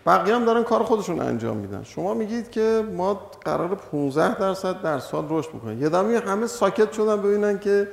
[0.06, 1.82] بقیه هم دارن کار خودشون انجام میدن.
[1.82, 5.82] شما میگید که ما قرار 15 درصد در سال رشد بکنیم.
[5.82, 7.88] یه دمی همه ساکت شدن ببینن که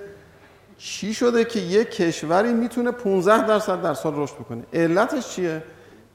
[0.78, 4.64] چی شده که یک کشوری می‌تونه 15 درصد در سال رشد بکنه.
[4.74, 5.64] علتش چیه؟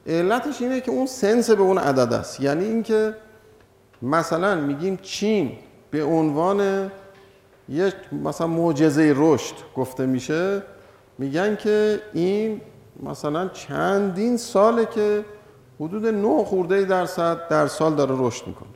[0.09, 2.39] علتش اینه که اون سنس به اون عدد است.
[2.39, 3.15] یعنی اینکه
[4.01, 5.51] مثلا میگیم چین
[5.91, 6.91] به عنوان
[7.69, 7.93] یک
[8.23, 10.63] مثلا معجزه رشد گفته میشه
[11.17, 12.61] میگن که این
[13.03, 15.25] مثلا چندین ساله که
[15.79, 18.69] حدود 9 خورده درصد در سال داره رشد می‌کنه.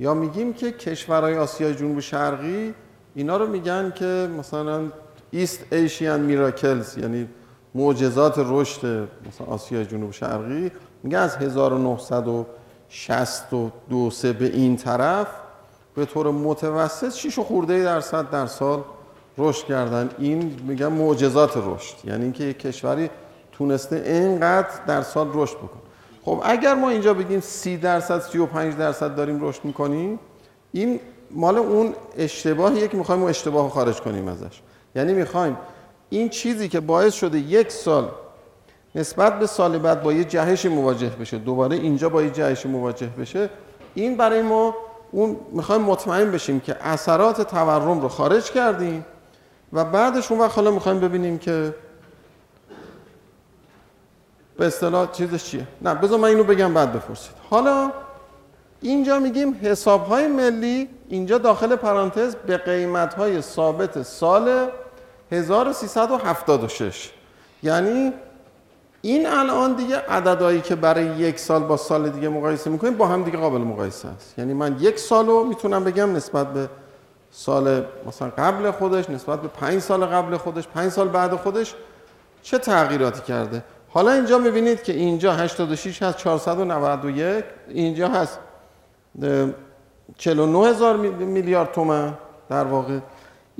[0.00, 2.74] یا میگیم که کشورهای آسیای جنوب شرقی
[3.14, 4.82] اینا رو میگن که مثلا
[5.30, 7.28] ایست ایشیان میراکلز یعنی
[7.74, 10.70] معجزات رشد مثلا آسیای جنوب شرقی
[11.02, 15.26] میگه از 1962 سه به این طرف
[15.94, 18.82] به طور متوسط 6 خورده درصد در سال
[19.38, 20.10] رشد کردن.
[20.18, 21.96] این میگن معجزات رشد.
[22.04, 23.10] یعنی اینکه یک کشوری
[23.52, 25.82] تونسته اینقدر در سال رشد بکنه.
[26.22, 30.18] خب اگر ما اینجا بگیم 30 درصد 35 درصد داریم رشد می‌کنیم
[30.72, 31.00] این
[31.30, 34.60] مال اون اشتباهیه که می‌خوایم اون اشتباه خارج کنیم ازش.
[34.94, 35.56] یعنی می‌خوایم
[36.10, 38.08] این چیزی که باعث شده یک سال
[38.94, 43.06] نسبت به سال بعد با یه جهشی مواجه بشه دوباره اینجا با یه جهشی مواجه
[43.06, 43.50] بشه
[43.94, 44.74] این برای ما
[45.10, 49.04] اون می‌خوایم مطمئن بشیم که اثرات تورم رو خارج کردیم
[49.72, 51.74] و بعدش اون وقت حالا می‌خوایم ببینیم که
[54.56, 55.66] به اصطلاح چیزش چیه.
[55.82, 57.34] نه بذار من اینو بگم بعد بپرسید.
[57.50, 57.92] حالا
[58.80, 64.68] اینجا میگیم حساب های ملی اینجا داخل پرانتز به قیمت های ثابت سال
[65.32, 67.10] 1376
[67.62, 68.12] یعنی
[69.02, 73.22] این الان عدد عددهایی که برای یک سال با سال دیگه مقایسه می‌کنیم با هم
[73.22, 74.38] دیگه قابل مقایسه است.
[74.38, 76.68] یعنی من یک سال رو می‌تونم بگم نسبت به
[77.30, 81.74] سال مثلا قبل خودش نسبت به پنج سال قبل خودش پنج سال بعد خودش
[82.42, 88.38] چه تغییراتی کرده؟ حالا اینجا می‌بینید که اینجا 86 هست 491 اینجا هست
[90.18, 92.14] 49 هزار میلیارد تومن
[92.48, 92.98] در واقع.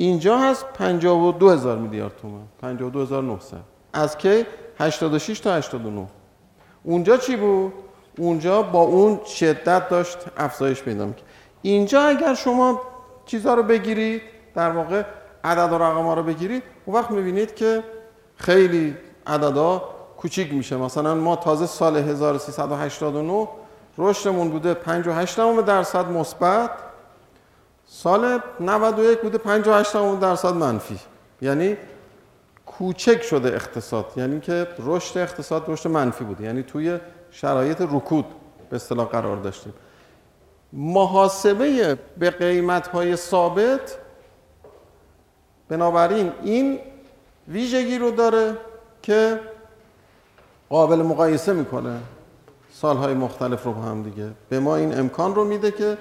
[0.01, 3.57] اینجا هست 52 هزار میلیارد تومن 52 هزار 900
[3.93, 4.47] از کی؟
[4.79, 6.07] 86 تا 89
[6.83, 7.73] اونجا چی بود؟
[8.19, 11.25] اونجا با اون شدت داشت افزایش پیدا می‌کرد.
[11.63, 12.81] اینجا اگر شما
[13.27, 14.23] چیزها رو بگیرید
[14.55, 15.03] در واقع
[15.45, 17.83] عدد و رقم ها رو بگیرید اون وقت می‌بینید که
[18.37, 19.83] خیلی عددا
[20.17, 20.77] کوچیک میشه.
[20.77, 23.49] مثلا ما تازه سال 1389
[23.99, 26.71] رشدمون بوده 58 درصد مثبت.
[27.91, 30.99] سال 91 بوده 58 درصد منفی.
[31.43, 31.77] یعنی
[32.67, 34.13] کوچک شده اقتصاد.
[34.17, 36.99] یعنی که رشد اقتصاد رشد منفی بوده یعنی توی
[37.31, 38.25] شرایط رکود
[38.71, 39.73] به اصطلاح قرار داشتیم.
[40.73, 43.99] محاسبه به قیمت های ثابت
[45.69, 46.79] بنابراین این
[47.49, 48.57] ویژگی رو داره
[49.03, 49.41] که
[50.69, 51.99] قابل مقایسه می‌کنه.
[52.73, 54.31] سالهای مختلف رو با هم دیگه.
[54.49, 55.99] به ما این امکان رو میده که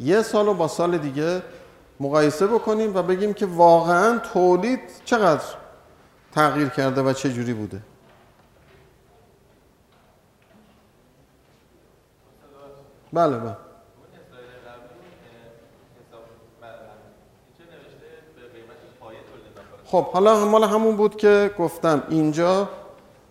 [0.00, 1.42] یه سال رو با سال دیگه
[2.00, 5.44] مقایسه بکنیم و بگیم که واقعا تولید چقدر
[6.32, 7.80] تغییر کرده و چه جوری بوده.
[13.12, 13.56] بله بله.
[19.84, 22.68] خب حالا مال همون بود که گفتم اینجا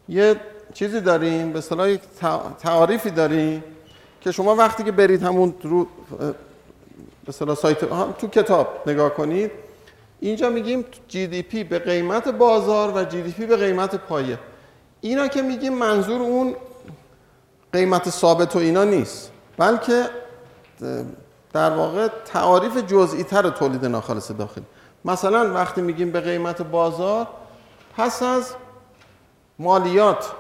[0.10, 0.36] یه
[0.74, 2.02] چیزی داریم به صلاح یک
[2.60, 3.64] تعاریفی داریم
[4.22, 5.54] که شما وقتی که برید همون
[7.32, 7.80] صلاح سایت
[8.18, 9.52] تو کتاب نگاه کنید.
[10.20, 14.40] اینجا میگیم جی دی پی به قیمت بازار و جی دی پی به قیمت پایه.
[15.02, 16.56] اینا که میگیم منظور اون
[17.74, 19.32] قیمت ثابت و اینا نیست.
[19.58, 20.06] بلکه
[21.54, 24.66] در واقع تعاریف جزئی تر تولید ناخالص داخلی
[25.06, 27.28] مثلا وقتی میگیم به قیمت بازار
[27.98, 28.54] پس از
[29.60, 30.32] مالیات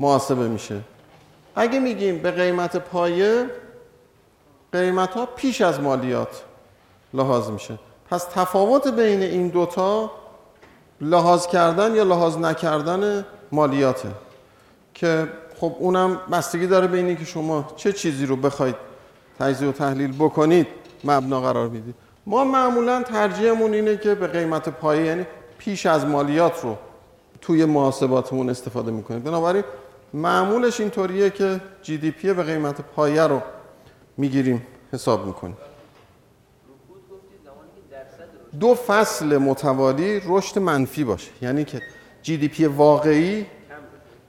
[0.00, 0.80] محاسبه میشه.
[1.56, 3.46] اگه میگیم به قیمت پایه
[4.72, 6.42] قیمت ها پیش از مالیات
[7.14, 7.78] لحاظ میشه.
[8.10, 10.10] پس تفاوت بین این دوتا
[11.00, 14.08] لحاظ کردن یا لحاظ نکردن مالیاته.
[14.94, 15.28] که
[15.60, 18.76] خب اونم بستگی داره بین که شما چه چیزی رو بخواید
[19.38, 20.66] تجزیه و تحلیل بکنید
[21.04, 21.94] مبنا قرار می‌دید.
[22.26, 25.26] ما معمولا ترجیحمون اینه که به قیمت پایه یعنی
[25.58, 26.76] پیش از مالیات رو
[27.40, 29.20] توی محاسباتمون استفاده می‌کنیم.
[29.20, 29.64] بنابراین
[30.14, 33.40] معمولش اینطوریه که جی دی پی به قیمت پایه رو
[34.16, 35.56] می‌گیریم حساب می‌کنیم.
[38.60, 41.30] دو فصل متوالی رشد منفی باشه.
[41.42, 41.82] یعنی که
[42.22, 43.46] جی دی پی واقعی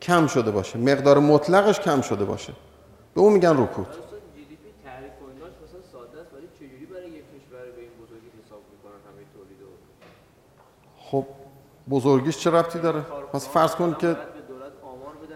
[0.02, 0.80] کم شده باشه.
[0.80, 2.54] مقدار مطلقش کم شده باشه.
[3.14, 3.88] به اون میگن رکود.
[10.98, 11.26] خب
[11.90, 13.02] بزرگیش چه ربطی داره؟
[13.34, 14.18] پس فرض کن که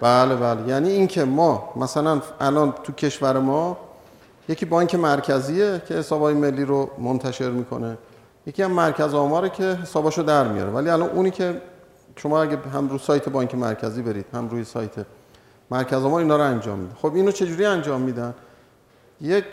[0.02, 0.68] بله بله.
[0.68, 3.78] یعنی اینکه ما مثلا الان تو کشور ما
[4.50, 7.98] یکی بانک مرکزیه که حسابای ملی رو منتشر می‌کنه.
[8.46, 10.72] یکی هم مرکز آماره که حساباشو در میاره.
[10.72, 11.62] ولی الان اونی که
[12.16, 14.92] شما اگه هم رو سایت بانک مرکزی برید هم روی سایت
[15.72, 18.34] مرکز آمار اینا رو انجام میده خب اینو چجوری انجام میدن؟
[19.22, 19.46] یک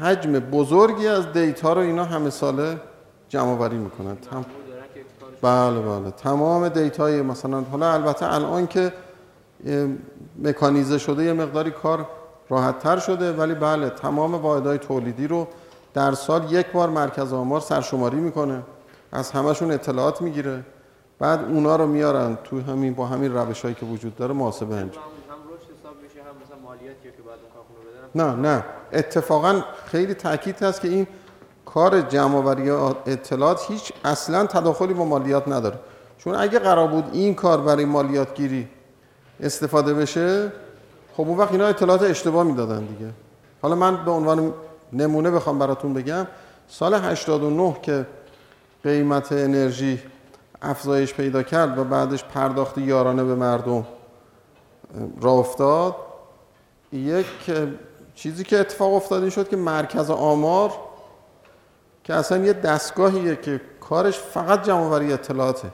[0.00, 2.80] حجم بزرگی از data رو اینا همه ساله
[3.28, 4.16] جمع آوری می‌کنن
[5.42, 6.10] بله بله.
[6.10, 8.92] تمام data ی مثلا حالا البته الان که
[10.38, 12.06] مکانیزه شده یه مقداری کار
[12.50, 15.46] راحت تر شده ولی بله تمام واحدهای تولیدی رو
[15.94, 18.62] در سال یک بار مرکز آمار سرشماری می‌کنه.
[19.12, 20.64] از همشون اطلاعات می‌گیره.
[21.18, 25.04] بعد اونا رو میارن تو همین با همین روش هایی که وجود داره محاسبه انجام.
[28.14, 28.64] نه نه.
[28.92, 31.06] اتفاقا خیلی تاکید هست که این
[31.64, 32.56] کار جمع
[33.06, 35.78] اطلاعات هیچ اصلا تداخلی با مالیات نداره.
[36.18, 38.68] چون اگه قرار بود این کار برای مالیات گیری
[39.40, 40.52] استفاده بشه
[41.20, 43.10] خب اون وقت اینا اطلاعات اشتباه می‌دادن دیگه.
[43.62, 44.54] حالا من به عنوان
[44.92, 46.26] نمونه بخوام براتون بگم
[46.68, 48.06] سال 89 که
[48.84, 50.02] قیمت انرژی
[50.62, 53.86] افزایش پیدا کرد و بعدش پرداخت یارانه به مردم
[55.20, 55.96] را افتاد
[56.92, 57.26] یک
[58.14, 60.72] چیزی که اتفاق افتاد این شد که مرکز آمار
[62.04, 65.68] که اصلا یه دستگاهیه که کارش فقط جمعوری اطلاعاته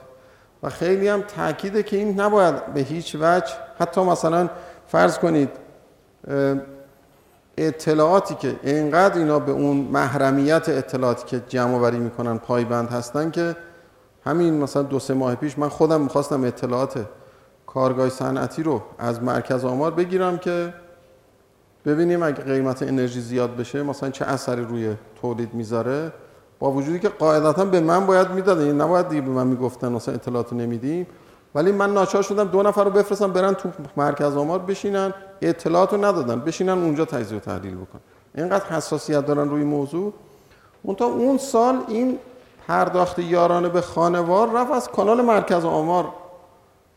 [0.63, 4.49] و خیلی هم تاکیده که این نباید به هیچ وجه حتی مثلا
[4.87, 5.49] فرض کنید
[7.57, 13.55] اطلاعاتی که اینقدر اینا به اون محرمیت اطلاعاتی که جمع آوری می‌کنن پایبند هستن که
[14.25, 17.05] همین مثلا دو سه ماه پیش من خودم می‌خواستم اطلاعات
[17.67, 20.73] کارگاه صنعتی رو از مرکز آمار بگیرم که
[21.85, 26.11] ببینیم اگه قیمت انرژی زیاد بشه مثلا چه اثری روی تولید می‌ذاره.
[26.59, 30.13] با وجودی که قاعدتا به من باید می‌دادن یعنی نباید دیگه به من می‌گفتن مثلا
[30.13, 31.07] اطلاعات رو نمیدیم.
[31.57, 36.05] ولی من ناچار شدم دو نفر رو بفرستم برن تو مرکز آمار بشینن اطلاعات رو
[36.05, 37.99] ندادن بشینن اونجا تجزیه و تحلیل بکن
[38.35, 40.13] اینقدر حساسیت دارن روی موضوع.
[40.83, 42.19] اون اون سال این
[42.67, 46.13] پرداخت یارانه به خانوار رفت از کانال مرکز آمار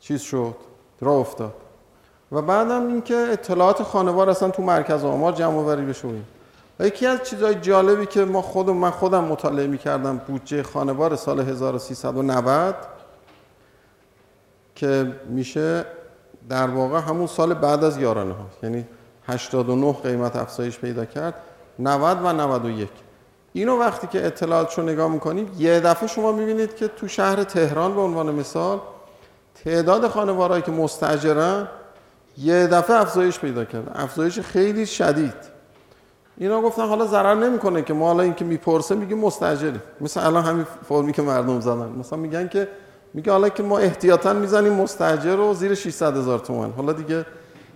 [0.01, 0.55] چیز شد
[1.01, 1.55] را افتاد.
[2.33, 6.09] و بعدم اینکه اطلاعات خانوار اصلا تو مرکز آمار جمع آوری بشه
[6.81, 12.75] یکی از چیزهای جالبی که ما خودم من خودم مطالعه می‌کردم بودجه خانوار سال 1390
[14.81, 15.85] که میشه
[16.49, 18.87] در واقع همون سال بعد از یارانه ها یعنی
[19.27, 21.35] 89 قیمت افزایش پیدا کرد
[21.79, 22.89] 90 و 91
[23.53, 27.95] اینو وقتی که اطلاعاتش رو نگاه می‌کنید یه دفعه شما می‌بینید که تو شهر تهران
[27.95, 28.81] به عنوان مثال
[29.65, 31.69] تعداد خانوارهایی که مستاجرن
[32.39, 33.93] یه دفعه افزایش پیدا کرد.
[33.95, 35.35] افزایش خیلی شدید.
[36.37, 40.67] اینا گفتن حالا ضرر نمی‌کنه که ما حالا اینکه می‌پرسه میگه مستاجری مثل الان همین
[40.89, 41.89] فرمی که مردم زدن.
[41.89, 42.69] مثلا میگن که
[43.15, 46.73] میگه حالا که ما احتیاطا می‌زنیم مستاجر رو زیر 600 هزار تومان.
[46.77, 47.27] حالا دیگه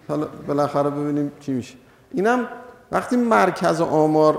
[0.08, 1.74] حالا بالاخره ببینیم چی میشه.
[2.10, 2.48] اینم
[2.92, 4.38] وقتی مرکز آمار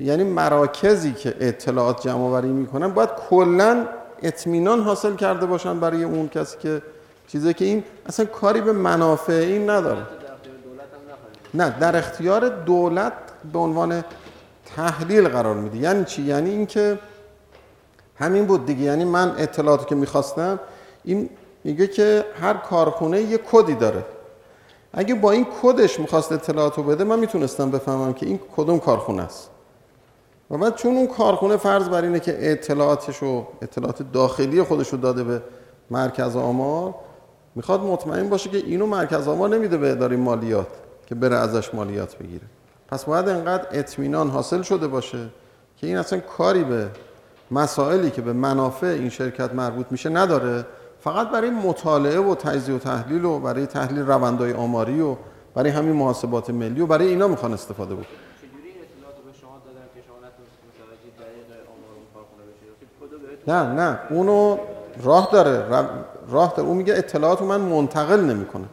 [0.00, 3.86] یعنی مراکزی که اطلاعات جمع آوری می‌کنن باید کلا
[4.22, 6.82] اطمینان حاصل کرده باشن برای اون کسی که
[7.28, 10.02] چیزی که این اصلا کاری به منافع این نداره.
[11.54, 13.12] نه در اختیار دولت
[13.52, 14.04] به عنوان
[14.76, 15.76] تحلیل قرار میده.
[15.78, 16.98] یعنی چی؟ یعنی اینکه
[18.18, 18.82] همین بود دیگه.
[18.82, 20.60] یعنی من اطلاعاتی که می‌خواستم
[21.04, 21.30] این
[21.64, 24.04] میگه که هر کارخونه یه کدی داره.
[24.92, 29.50] اگه با این کدش می‌خواست اطلاعاتو بده من می‌تونستم بفهمم که این کدوم کارخونه است.
[30.50, 34.98] و بعد چون اون کارخونه فرض بر اینه که اطلاعاتش و اطلاعات داخلی خودش رو
[34.98, 35.42] داده به
[35.90, 36.94] مرکز آمار
[37.54, 40.66] می‌خواد مطمئن باشه که اینو مرکز آمار نمیده به اداره مالیات
[41.06, 42.44] که بره ازش مالیات بگیره.
[42.88, 45.28] پس باید انقدر اطمینان حاصل شده باشه
[45.76, 46.88] که این اصلا کاری به
[47.50, 50.66] مسائلی که به منافع این شرکت مربوط میشه نداره.
[51.00, 55.16] فقط برای مطالعه و تجزیه و تحلیل و برای تحلیل روندهای آماری و
[55.54, 58.06] برای همین محاسبات ملی و برای اینا می‌خوان استفاده بود
[63.46, 63.98] بهتون نه نه.
[64.10, 64.58] اونو
[65.02, 65.64] راه داره.
[66.30, 66.68] راه داره.
[66.68, 68.64] اون میگه اطلاعات رو من منتقل نمی‌کنه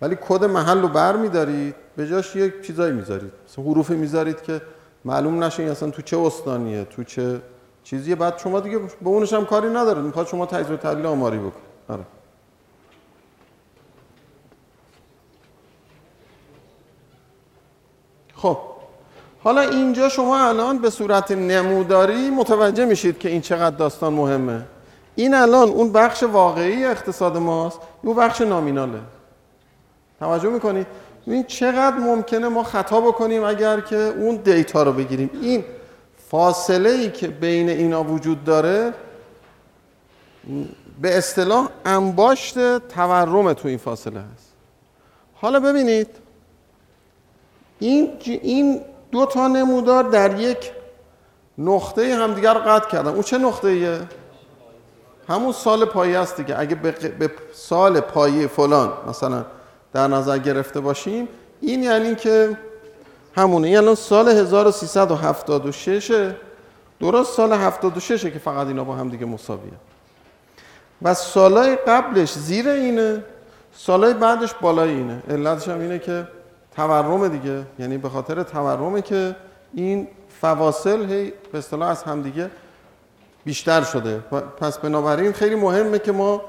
[0.00, 3.32] ولی کد محل رو بر میدارید به جاش یک چیزایی می‌ذارید.
[3.48, 4.60] مثلا حروفی می‌ذارید که
[5.04, 7.40] معلوم نشه این اصلا تو چه استانیه تو چه
[7.84, 11.38] چیزیه بعد شما دیگه به اونش هم کاری نداره می‌خواد شما تجزیه و تحلیل آماری
[11.38, 12.04] بکن آره.
[18.34, 18.58] خب.
[19.44, 24.62] حالا اینجا شما الان به صورت نموداری متوجه میشید که این چقدر داستان مهمه.
[25.14, 27.80] این الان اون بخش واقعی اقتصاد ماست.
[28.02, 29.00] اون بخش نامیناله.
[30.20, 30.86] توجه می‌کنید
[31.26, 35.30] این چقدر ممکنه ما خطا بکنیم اگر که اون دیتا رو بگیریم.
[35.42, 35.64] این
[36.30, 38.94] فاصله ای که بین اینا وجود داره
[41.02, 44.52] به اصطلاح انباشت تورم تو این فاصله هست.
[45.34, 46.08] حالا ببینید
[47.78, 50.72] این این دو تا نمودار در یک
[51.58, 53.10] نقطه همدیگر رو قطع کردن.
[53.10, 53.98] اون چه نقطه ایه؟
[55.28, 56.60] همون سال پایه است دیگه.
[56.60, 59.44] اگه به سال پایه فلان مثلا
[59.92, 61.28] در نظر گرفته باشیم
[61.60, 62.58] این یعنی که
[63.36, 63.70] همونه.
[63.70, 66.32] یعنی سال 1376
[67.00, 69.72] درست سال 76 که فقط اینا با هم دیگه مساویه.
[71.02, 73.24] و سالهای قبلش زیر اینه
[73.72, 75.22] سالهای بعدش بالای اینه.
[75.30, 76.28] علتش هم اینه که
[76.76, 79.36] تورم دیگه یعنی به خاطر تورمه که
[79.74, 80.08] این
[80.40, 82.50] فواصل هی به اصطلاح از همدیگه
[83.44, 84.18] بیشتر شده.
[84.60, 86.42] پس بنابراین خیلی مهمه که ما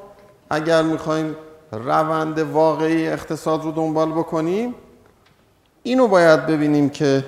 [0.50, 1.36] اگر می‌خوایم
[1.72, 4.76] روند واقعی اقتصاد رو دنبال بکنیم
[5.84, 7.24] اینو باید ببینیم که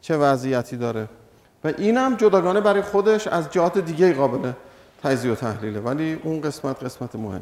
[0.00, 1.08] چه وضعیتی داره.
[1.64, 4.52] و این هم جداگانه برای خودش از جهات دیگه قابل
[5.02, 5.80] تجزیه و تحلیله.
[5.80, 7.40] ولی اون قسمت قسمت مهمی.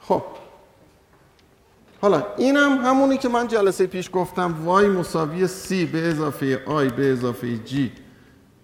[0.00, 0.22] خب.
[2.00, 4.54] حالا این هم همونی که من جلسه پیش گفتم.
[4.66, 7.74] y مساوی c به اضافه i به اضافه g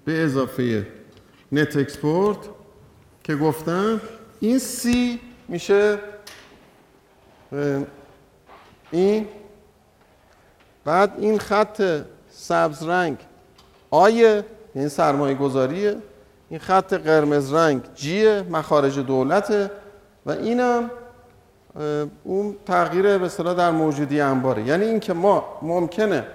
[0.05, 0.87] به اضافه
[1.53, 2.39] net export
[3.25, 4.01] که گفتم
[4.41, 4.89] این C
[5.49, 5.99] میشه
[8.91, 9.28] این
[10.84, 11.82] بعد این خط
[12.30, 13.16] سبز رنگ
[13.91, 15.97] I ه این سرمایه گذاریه
[16.49, 19.70] این خط قرمز رنگ جیه مخارج دولته.
[20.26, 20.91] و اینم
[22.24, 24.62] اون تغییر به اصطلاح در موجودی انباره.
[24.62, 26.26] یعنی اینکه ما ممکنه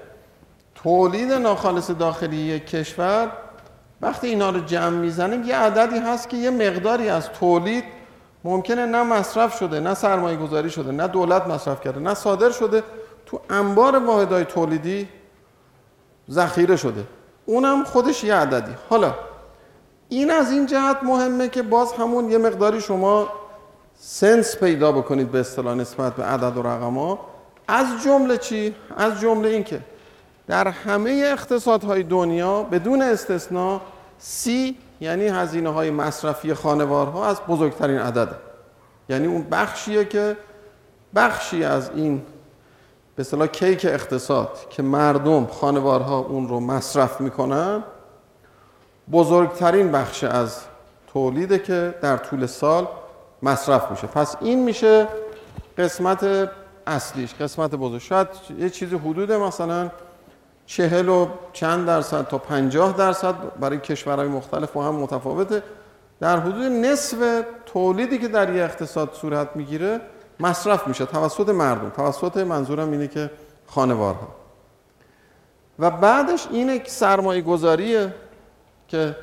[0.75, 3.31] تولید ناخالص داخلی یک کشور
[4.01, 7.83] وقتی اینا رو جمع می‌زنیم یه عددی هست که یه مقداری از تولید
[8.43, 12.83] ممکنه نه مصرف شده نه سرمایه گذاری شده نه دولت مصرف کرده نه صادر شده
[13.25, 15.07] تو انبار واحدهای تولیدی
[16.31, 17.03] ذخیره شده.
[17.45, 18.71] اونم خودش یه عددی.
[18.89, 19.15] حالا
[20.09, 23.29] این از این جهت مهمه که باز همون یه مقداری شما
[23.99, 27.17] سنس پیدا بکنید به اصطلاح نسبت به عدد و رقم
[27.67, 29.81] از جمله چی؟ از جمله اینکه
[30.47, 33.81] در همه اقتصادهای دنیا بدون استثنا
[34.23, 38.35] سی یعنی هزینه های مصرفی خانوارها از بزرگترین عدده
[39.09, 40.37] یعنی اون بخشیه که
[41.15, 42.21] بخشی از این
[43.15, 47.83] به اصطلاح کیک اقتصاد که مردم خانوارها اون رو مصرف می‌کنن
[49.11, 50.61] بزرگترین بخش از
[51.07, 52.87] تولیده که در طول سال
[53.43, 54.07] مصرف میشه.
[54.07, 55.07] پس این میشه
[55.77, 56.49] قسمت
[56.87, 58.01] اصلیش قسمت بزرگ.
[58.01, 58.27] شاید
[58.59, 59.91] یه چیزی حدود مثلا
[60.71, 65.63] چهل و چند درصد تا پنجاه درصد برای کشورهای مختلف با هم متفاوته.
[66.19, 70.01] در حدود نصف تولیدی که در یه اقتصاد صورت می‌گیره
[70.39, 71.89] مصرف میشه توسط مردم.
[71.89, 73.31] توسط منظورم اینه که
[73.67, 74.27] خانوارها.
[75.79, 78.13] و بعدش اینه که سرمایه گذاریه
[78.87, 79.15] که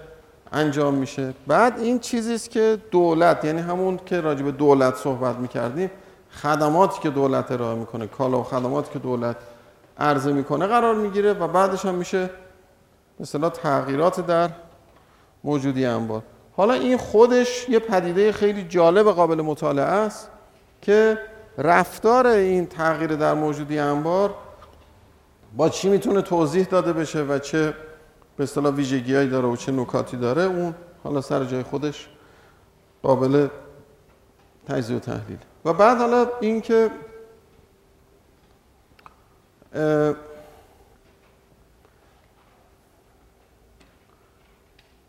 [0.52, 1.34] انجام میشه.
[1.46, 5.90] بعد این چیزی است که دولت یعنی همون که راجع به دولت صحبت می‌کردیم
[6.30, 9.36] خدماتی که دولت ارائه می‌کنه کالا و خدماتی که دولت
[9.98, 12.30] عرضه می‌کنه قرار می‌گیره و بعدش هم میشه
[13.20, 14.50] مثلا تغییرات در
[15.44, 16.22] موجودی انبار.
[16.56, 20.30] حالا این خودش یه پدیده خیلی جالب قابل مطالعه است
[20.82, 21.18] که
[21.58, 24.34] رفتار این تغییر در موجودی انبار
[25.56, 27.74] با چی می‌تونه توضیح داده بشه و چه
[28.36, 30.74] به اصطلاح ویژگیهایی داره و چه نکاتی داره اون
[31.04, 32.08] حالا سر جای خودش
[33.02, 33.48] قابل
[34.68, 35.38] تجزیه و تحلیل.
[35.64, 36.90] و بعد حالا این که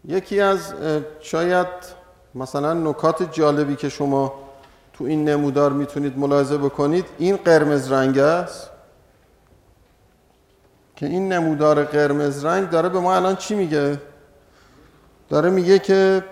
[0.06, 0.74] یکی از
[1.20, 1.68] شاید
[2.36, 4.34] مثلا نکات جالبی که شما
[4.94, 8.70] تو این نمودار می‌تونید ملاحظه بکنید این قرمز رنگ است.
[10.96, 14.02] که این نمودار قرمز رنگ داره به ما الان چی میگه؟
[15.30, 16.24] داره میگه که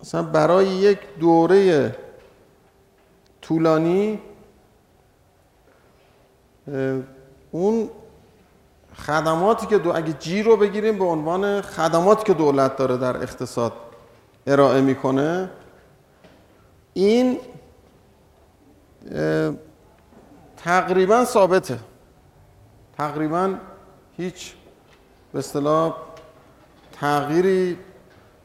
[0.00, 1.96] مثلا برای یک دوره
[3.42, 4.20] طولانی
[7.50, 7.90] اون
[8.96, 13.72] خدماتی که دو اگه جی رو بگیریم به عنوان خدماتی که دولت داره در اقتصاد
[14.46, 15.50] ارائه می‌کنه
[16.94, 17.38] این
[20.56, 21.78] تقریبا ثابته.
[22.98, 23.54] تقریبا
[24.16, 24.54] هیچ
[25.32, 25.94] به اصطلاح
[26.92, 27.78] تغییری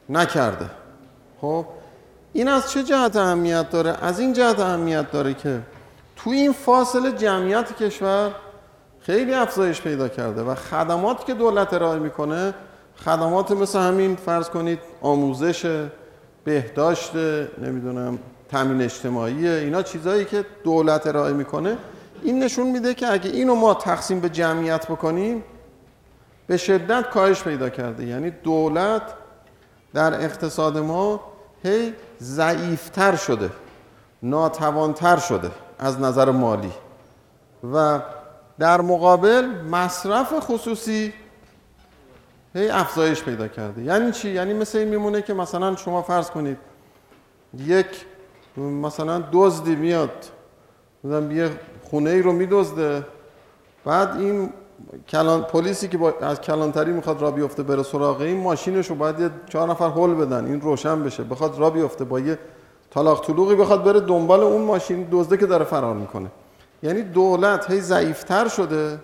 [0.08, 0.70] نکرده.
[1.40, 1.66] خب
[2.32, 5.60] این از چه جهت اهمیت داره؟ از این جهت اهمیت داره که
[6.24, 8.30] تو این فاصله جمعیت کشور
[9.00, 12.54] خیلی افزایش پیدا کرده و خدماتی که دولت ارائه می‌کنه
[13.04, 15.86] خدمات مثل همین فرض کنید آموزش
[16.44, 17.14] بهداشت
[17.58, 21.76] نمی‌دونم تامین اجتماعی اینا چیزایی که دولت ارائه می‌کنه
[22.22, 25.44] این نشون میده که اگه اینو ما تقسیم به جمعیت بکنیم
[26.46, 28.06] به شدت کاهش پیدا کرده.
[28.06, 29.02] یعنی دولت
[29.94, 31.20] در اقتصاد ما
[31.62, 33.50] هی ضعیفتر شده
[34.22, 35.50] ناتوانتر شده.
[35.78, 36.72] از نظر مالی.
[37.72, 38.00] و
[38.58, 41.12] در مقابل مصرف خصوصی
[42.54, 43.82] هی افزایش پیدا کرده.
[43.82, 46.58] یعنی چی؟ یعنی مثل این میمونه که مثلا شما فرض کنید
[47.56, 47.86] یک
[48.56, 50.10] مثلا دزدی میاد
[51.04, 51.50] مثلا یه
[51.90, 53.06] خونه ای رو میدزده
[53.84, 54.52] بعد این
[55.08, 56.14] کلان پلیسی که با...
[56.20, 60.14] از کلانتری می‌خواد را بیفته بره سراغ این ماشینش رو باید یه چهار نفر هول
[60.14, 61.24] بدن این روشن بشه.
[61.24, 62.38] بخواد را بیفته با یه
[62.90, 66.30] طلاق طلوقی بخواد بره دنبال اون ماشین دزده که داره فرار می‌کنه.
[66.82, 68.98] یعنی دولت هی ضعیفتر شده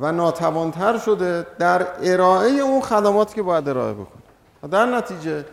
[0.00, 4.22] و ناتوانتر شده در ارائه اون خدماتی که باید ارائه بکنه.
[4.62, 5.44] و در نتیجه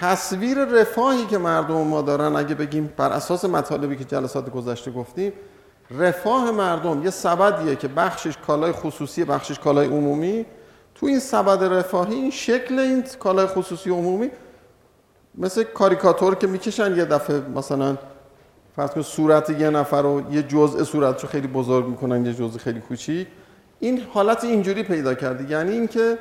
[0.00, 5.32] تصویر رفاهی که مردم ما دارن اگه بگیم بر اساس مطالبی که جلسات گذشته گفتیم
[5.90, 10.46] رفاه مردم یه سبدیه که بخشش کالای خصوصی بخشش کالای عمومی.
[10.94, 14.30] تو این سبد رفاهی این شکل این کالای خصوصی عمومی
[15.38, 17.96] مثل کاریکاتور که می‌کشن یه دفعه مثلا
[18.76, 22.58] فرض کن صورت یه نفر رو یه جزء صورت رو خیلی بزرگ می‌کنن یه جزء
[22.58, 23.28] خیلی کوچیک.
[23.80, 25.50] این حالت اینجوری پیدا کرده.
[25.50, 26.18] یعنی اینکه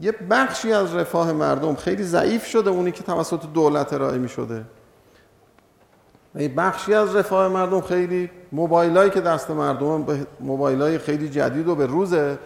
[0.00, 4.64] یه بخشی از رفاه مردم خیلی ضعیف شده اونی که توسط دولت ارائه می شده
[6.34, 11.74] و یه بخشی از رفاه مردم خیلی موبایلایی که دست مردم موبایلای خیلی جدید و
[11.74, 12.38] به روزه.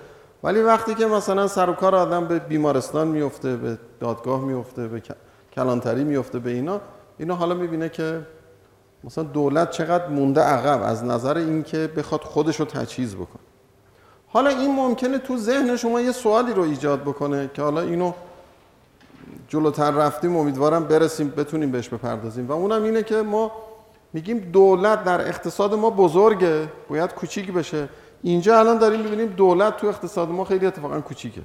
[0.42, 5.00] ولی وقتی که مثلا سر و کار آدم به بیمارستان میفته به دادگاه میفته به
[5.58, 6.80] کلانتری میفته به اینا
[7.18, 8.26] اینو حالا می‌بینه که
[9.04, 13.42] مثلا دولت چقدر مونده عقب از نظر اینکه بخواد خودش رو تجهیز بکنه.
[14.28, 18.12] حالا این ممکنه تو ذهن شما یه سوالی رو ایجاد بکنه که حالا اینو
[19.48, 22.48] جلوتر رفتیم امیدوارم برسیم بتونیم بهش بپردازیم.
[22.48, 23.52] و اونم اینه که ما
[24.12, 27.88] میگیم دولت در اقتصاد ما بزرگه باید کوچیک بشه.
[28.22, 31.40] اینجا الان داریم می‌بینیم دولت تو اقتصاد ما خیلی اتفاقا کوچیکه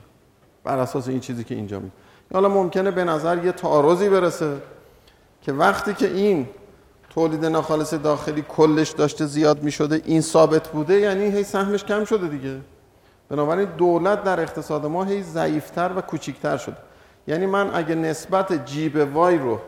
[0.63, 1.91] بر اساس این چیزی که اینجا می
[2.33, 4.57] حالا ممکنه به نظر یه تعارضی برسه
[5.41, 6.47] که وقتی که این
[7.09, 12.27] تولید ناخالص داخلی کلش داشته زیاد می‌شده این ثابت بوده یعنی هی سهمش کم شده
[12.27, 12.59] دیگه.
[13.29, 16.77] بنابراین دولت در اقتصاد ما هی ضعیفتر و کوچیکتر شده.
[17.27, 19.59] یعنی من اگه نسبت جیب وای رو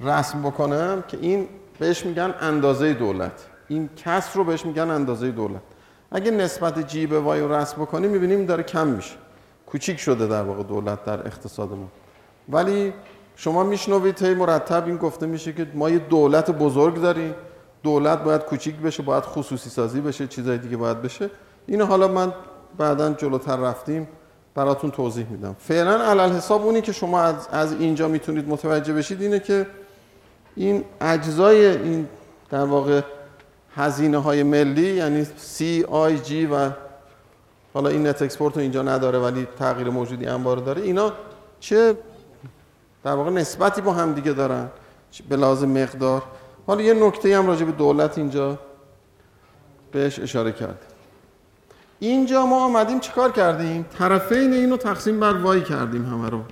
[0.00, 1.48] رسم بکنم که این
[1.78, 3.46] بهش میگن اندازه دولت.
[3.68, 5.62] این کسر رو بهش میگن اندازه دولت.
[6.10, 9.14] اگه نسبت جیب وای رو رسم بکنیم می‌بینیم داره کم میشه.
[9.70, 11.88] کوچیک شده در واقع دولت در اقتصاد ما
[12.48, 12.92] ولی
[13.36, 17.34] شما میشنوید هی مرتب این گفته میشه که ما یه دولت بزرگ داریم.
[17.82, 21.30] دولت باید کوچیک بشه باید خصوصی سازی بشه چیزای دیگه باید بشه.
[21.66, 22.32] اینو حالا من
[22.78, 24.08] بعدا جلوتر رفتیم
[24.54, 25.56] براتون توضیح میدم.
[25.58, 29.66] فعلا علل حساب اونی که شما از, از اینجا می‌تونید متوجه بشید اینه که
[30.56, 32.08] این اجزای این
[32.50, 33.00] در واقع
[33.76, 35.26] هزینه های ملی یعنی
[36.24, 36.70] G و
[37.78, 40.82] حالا این net export رو اینجا نداره ولی تغییر موجودی انبار داره.
[40.82, 41.12] اینا
[41.60, 41.96] چه
[43.04, 44.68] در واقع نسبتی با هم دیگه دارن.
[45.28, 46.22] به لحاظ مقدار.
[46.66, 48.58] حالا یه نکته هم راجع به دولت اینجا
[49.92, 50.92] بهش اشاره کرد.
[51.98, 56.42] اینجا ما آمدیم چیکار کردیم؟ طرفین اینو تقسیم بر Y کردیم همه رو.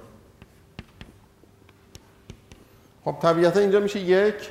[3.05, 4.51] خب طبیعتا اینجا میشه یک.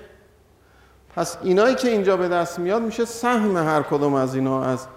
[1.16, 4.88] پس اینایی که اینجا به دست میاد میشه سهم هر کدوم از اینا از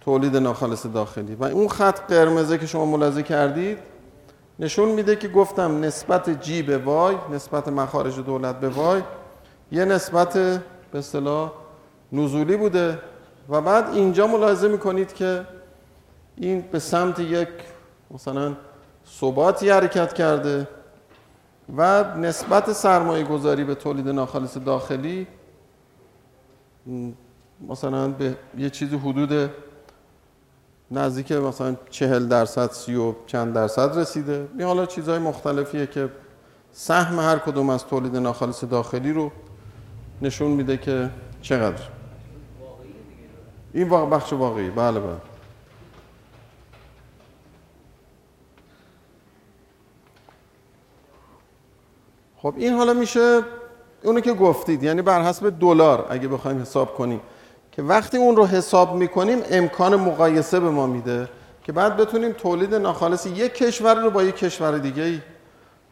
[0.00, 1.34] تولید ناخالص داخلی.
[1.34, 3.78] و اون خط قرمزه که شما ملاحظه کردید
[4.58, 9.02] نشون میده که گفتم نسبت جی به وای نسبت مخارج دولت به وای
[9.72, 10.34] یه نسبت
[10.92, 11.52] به اصطلاح
[12.12, 12.98] نزولی بوده.
[13.48, 15.46] و بعد اینجا ملاحظه می‌کنید که
[16.36, 17.48] این به سمت یک
[18.10, 18.56] مثلا
[19.20, 20.68] ثباتی حرکت کرده
[21.76, 25.26] و نسبت سرمایه گذاری به تولید ناخالص داخلی
[27.68, 29.50] مثلا به یه چیزی حدود
[30.90, 34.48] نزدیک مثلا چهل درصد سی و چند درصد رسیده.
[34.58, 36.08] این حالا چیزهای مختلفیه که
[36.72, 39.30] سهم هر کدوم از تولید ناخالص داخلی رو
[40.22, 41.10] نشون میده که
[41.42, 41.82] چقدر.
[43.74, 44.70] این واقع بخش واقعی.
[44.70, 45.16] بله بله.
[52.36, 53.40] خب این حالا میشه
[54.02, 54.82] اونو که گفتید.
[54.82, 57.20] یعنی بر حسب دلار اگه بخوایم حساب کنیم.
[57.72, 61.28] که وقتی اون رو حساب می‌کنیم امکان مقایسه به ما میده
[61.64, 65.20] که بعد بتونیم تولید ناخالص یک کشور رو با یک کشور دیگه ای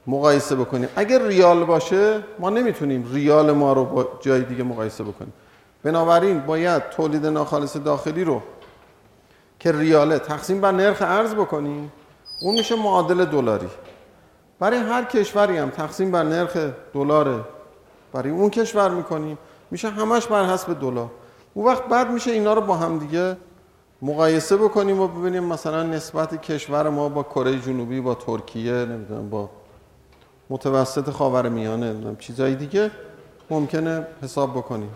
[0.06, 0.88] مقایسه بکنیم.
[0.96, 5.32] اگر ریال باشه ما نمی‌تونیم ریال ما رو با جای دیگه مقایسه بکنیم.
[5.82, 8.42] بنابراین باید تولید ناخالص داخلی رو
[9.58, 11.92] که ریاله تقسیم بر نرخ ارز بکنیم
[12.42, 13.68] اون میشه معادل دلاری.
[14.58, 16.56] برای هر کشوری هم تقسیم بر نرخ
[16.94, 17.48] دلار
[18.12, 19.38] برای اون کشور می‌کنیم
[19.70, 21.10] میشه همش بر حسب دلار.
[21.54, 23.36] اون وقت بعد میشه اینا رو با هم دیگه
[24.02, 29.50] مقایسه بکنیم و ببینیم مثلا نسبت کشور ما با کره جنوبی با ترکیه نمی‌دونم با
[30.50, 32.90] متوسط خاورمیانه نمی‌دونم چیزای دیگه
[33.50, 34.90] ممکنه حساب بکنیم.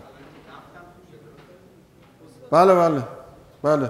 [2.51, 3.03] بله بله
[3.63, 3.89] بله.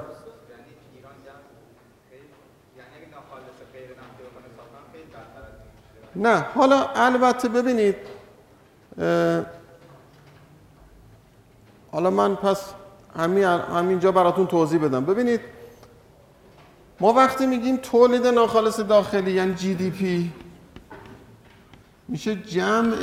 [6.15, 7.95] نه حالا البته ببینید
[11.93, 12.73] حالا من پس
[13.15, 15.05] همین همینجا براتون توضیح بدم.
[15.05, 15.39] ببینید
[16.99, 20.31] ما وقتی میگیم تولید ناخالص داخلی یعنی جی دی پی
[22.07, 22.95] میشه جمع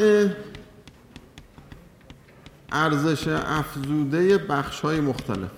[2.73, 5.51] ارزش افزوده بخش های مختلف.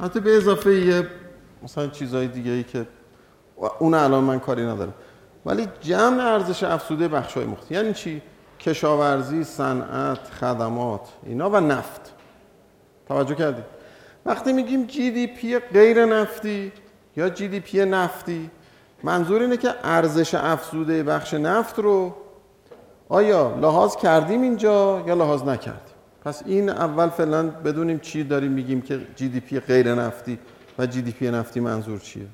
[0.00, 1.08] حتی به اضافه یه
[1.62, 2.86] مثلا چیزهای دیگه ای که
[3.78, 4.94] اون الان من کاری ندارم.
[5.46, 7.72] ولی جمع ارزش افزوده بخش های مختلف.
[7.72, 8.22] یعنی چی؟
[8.62, 12.12] کشاورزی، صنعت، خدمات اینا و نفت.
[13.08, 13.64] توجه کردید
[14.26, 16.72] وقتی میگیم جی دی پی غیر نفتی
[17.16, 18.50] یا GDP نفتی
[19.02, 22.14] منظور اینه که ارزش افزوده بخش نفت رو
[23.08, 25.94] آیا لحاظ کردیم اینجا یا لحاظ نکردیم؟
[26.24, 30.38] پس این اول فعلا بدونیم چی داریم میگیم که جی دی پی غیر نفتی
[30.78, 32.26] و جی دی پی نفتی منظور چیه.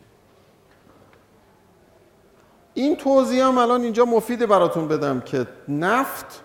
[2.79, 6.43] این توضیح هم الان اینجا مفیده براتون بدم که نفت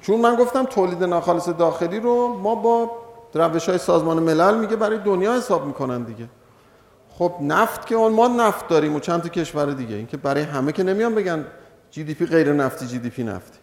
[0.00, 2.90] چون من گفتم تولید ناخالص داخلی رو ما با
[3.34, 6.28] روش های سازمان ملل میگه برای دنیا حساب می‌کنن دیگه.
[7.10, 9.96] خب نفت که اون ما نفت داریم و چند تا کشور دیگه.
[9.96, 11.44] این که برای همه که نمیان بگن
[11.90, 13.58] جی دی پی غیر نفتی جی دی پی نفتی.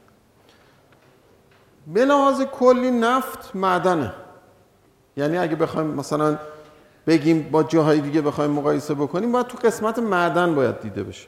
[1.88, 4.14] به لحاظ کلی نفت معدنه.
[5.18, 6.38] یعنی اگه بخوایم مثلا
[7.08, 11.28] بگیم با جاهای دیگه بخوایم مقایسه بکنیم باید تو قسمت معدن باید دیده بشه.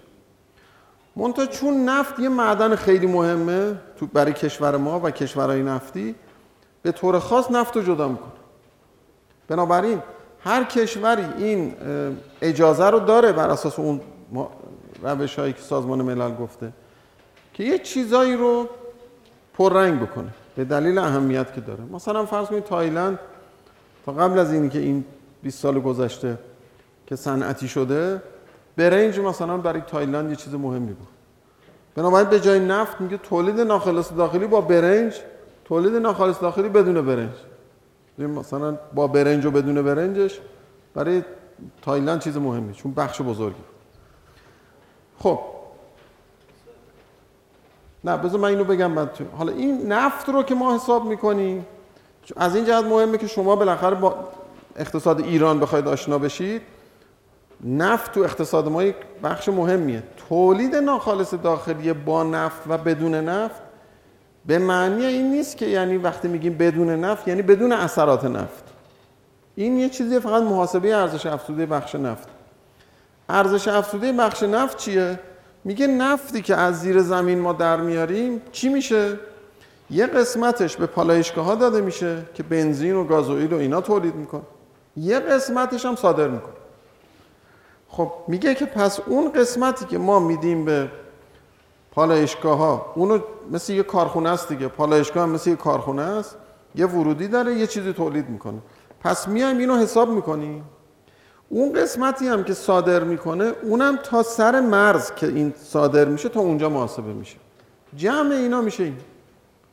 [1.16, 6.16] منتها چون نفت یه معدن خیلی مهمه تو برای کشور ما و کشورهای نفتی
[6.82, 8.32] به طور خاص نفت رو جدا می‌کنه.
[9.47, 10.01] بنابراین
[10.43, 11.74] هر کشوری این
[12.41, 14.01] اجازه رو داره بر اساس اون
[15.03, 16.74] روش هایی که سازمان ملل گفته
[17.53, 18.70] که یه چیزایی رو
[19.53, 20.30] پررنگ بکنه.
[20.55, 21.84] به دلیل اهمیت که داره.
[21.91, 23.20] مثلا فرض کنید تایلند
[24.05, 25.05] تا قبل از اینی که این
[25.43, 26.38] 20 سال گذشته
[27.07, 28.22] که صنعتی شده
[28.78, 31.07] برنج مثلا برای تایلند یه چیز مهمی بود.
[31.95, 35.19] بنابراین به جای نفت میگه تولید ناخالص داخلی با برنج
[35.65, 37.34] تولید ناخالص داخلی بدون برنج.
[38.17, 40.39] مثلا با برنج و بدون برنجش
[40.93, 41.24] برای
[41.82, 43.63] تایلند چیز مهمی چون بخش بزرگی.
[45.19, 45.39] خب.
[48.03, 51.65] نه بذار من اینو بگم بعد حالا این نفت رو که ما حساب می‌کنیم
[52.36, 54.15] از این جهت مهمه که شما بالاخره با
[54.76, 56.61] اقتصاد ایران بخواید آشنا بشید.
[57.64, 60.03] نفت تو اقتصاد ما یک بخش مهمیه.
[60.30, 63.61] تولید ناخالص داخلی با نفت و بدون نفت
[64.45, 68.64] به معنی این نیست که یعنی وقتی میگیم بدون نفت یعنی بدون اثرات نفت.
[69.55, 72.28] این یه چیزی فقط محاسبه ارزش افزوده بخش نفت.
[73.30, 75.20] ارزش افزوده بخش نفت چیه؟
[75.64, 79.20] میگه نفتی که از زیر زمین ما در میاریم چی میشه؟
[79.89, 84.41] یه قسمتش به پالایشگاه ها داده میشه که بنزین و گازوئیل و اینا تولید می‌کنه.
[84.97, 86.53] یه قسمتش هم صادر می‌کنه.
[87.95, 90.89] خب میگه که پس اون قسمتی که ما میدیم به
[91.91, 93.19] پالایشگاه ها اونو
[93.51, 94.67] مثل یه کارخونه است دیگه.
[94.67, 96.37] پالایشگاه هم مثل یه کارخونه است.
[96.75, 98.57] یه ورودی داره یه چیزی تولید می‌کنه.
[99.01, 100.63] پس میایم اینو حساب می‌کنیم.
[101.49, 106.39] اون قسمتی هم که صادر می‌کنه اونم تا سر مرز که این صادر میشه تا
[106.39, 107.37] اونجا محاسبه میشه.
[107.95, 108.97] جمع اینا میشه این.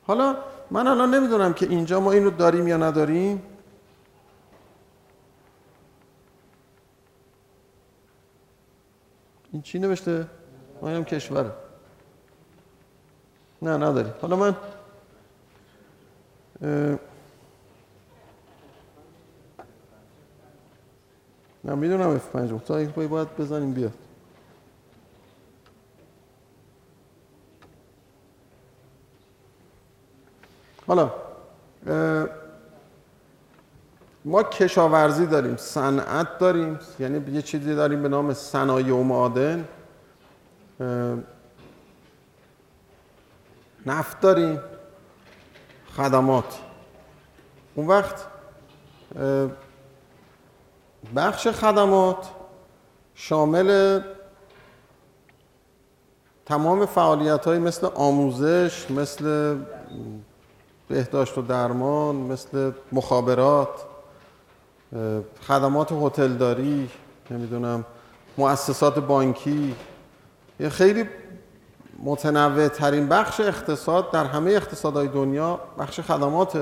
[0.07, 0.37] حالا
[0.71, 3.43] من الان نمی‌دونم که اینجا ما اینو داریم یا نداریم.
[9.53, 10.27] این چی نوشته؟
[10.83, 11.53] ما هم کشوره
[13.63, 14.11] نه نداری.
[14.23, 14.57] حالا من
[21.65, 23.93] نه می‌دونم اف 5 تا باید بزنیم بیاد.
[30.87, 31.11] حالا
[34.25, 39.69] ما کشاورزی داریم صنعت داریم یعنی یه چیزی داریم به نام صنایع و معادن.
[43.87, 44.61] نفت داریم
[45.97, 46.59] خدمات.
[47.75, 48.27] اون وقت
[51.17, 52.29] بخش خدمات
[53.15, 54.01] شامل
[56.47, 59.57] تمام فعالیت های مثل آموزش مثل
[60.89, 63.90] بهداشت و درمان مثل مخابرات.
[65.49, 66.91] خدمات هتلداری
[67.31, 67.85] نمی‌دونم
[68.39, 69.75] مؤسسات بانکی
[70.61, 71.05] یه خیلی
[72.03, 76.57] متنوع ترین بخش اقتصاد در همه اقتصادهای دنیا بخش خدمات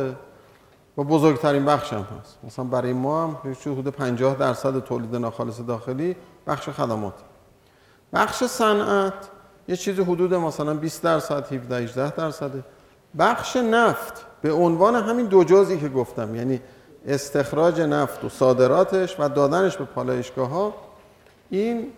[0.99, 2.39] و بزرگترین بخش هم هست.
[2.45, 6.16] مثلا برای ما هم حدود 50 درصد تولید ناخالص داخلی
[6.47, 7.14] بخش خدمات
[8.12, 9.29] بخش صنعت
[9.68, 12.51] یه چیزی حدود مثلا 20 درصد 17 18 درصد
[13.18, 16.61] بخش نفت به عنوان همین دو جزئی که گفتم یعنی
[17.07, 20.74] استخراج نفت و صادراتش و دادنش به پالایشگاه ها
[21.51, 21.92] این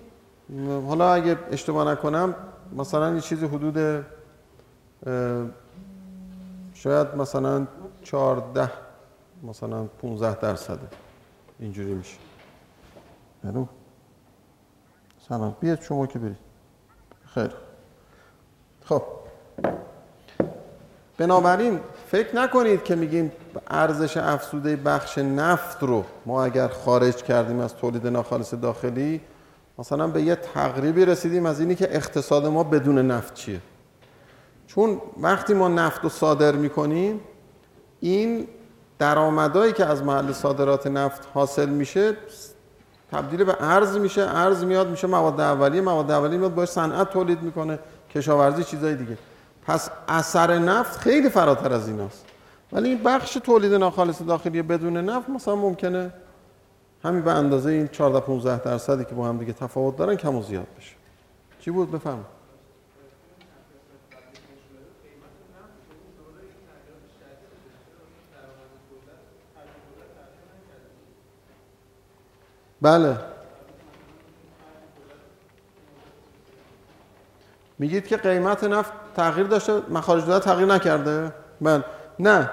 [0.88, 2.34] حالا اگه اشتباه نکنم
[2.76, 4.04] مثلا یه چیزی حدود
[6.74, 7.66] شاید مثلا
[8.02, 8.70] 14
[9.42, 10.88] مثلا 15 درصده
[11.58, 12.16] اینجوری میشه.
[13.44, 13.68] برو
[15.28, 15.56] سلام.
[15.60, 16.36] بیاد شما که برید.
[17.26, 17.50] خیر
[18.84, 19.02] خب.
[21.18, 21.80] بنابراین
[22.10, 23.32] فکر نکنید که میگیم
[23.70, 29.20] ارزش افزوده بخش نفت رو ما اگر خارج کردیم از تولید ناخالص داخلی
[29.78, 33.60] مثلا به یه تقریبی رسیدیم از اینی که اقتصاد ما بدون نفت چیه.
[34.66, 37.20] چون وقتی ما نفت رو صادر می‌کنیم
[38.00, 38.48] این
[38.98, 42.16] درآمدایی که از محل صادرات نفت حاصل میشه
[43.12, 47.42] تبدیل به ارز میشه ارز میاد میشه مواد اولیه مواد اولیه میاد باش صنعت تولید
[47.42, 47.78] می‌کنه
[48.14, 49.18] کشاورزی چیزای دیگه.
[49.66, 52.24] پس اثر نفت خیلی فراتر از ایناست.
[52.72, 56.12] ولی این بخش تولید ناخالص داخلی بدون نفت مثلا ممکنه
[57.04, 60.42] همین به اندازه این 14 15 درصدی که با هم دیگه تفاوت دارن کم و
[60.42, 60.94] زیاد بشه.
[61.60, 62.24] چی بود؟ بفهم
[72.82, 73.29] بله.
[77.80, 81.32] میگید که قیمت نفت تغییر داشته مخارج دولت تغییر نکرده.
[81.60, 81.84] بله.
[82.18, 82.50] نه.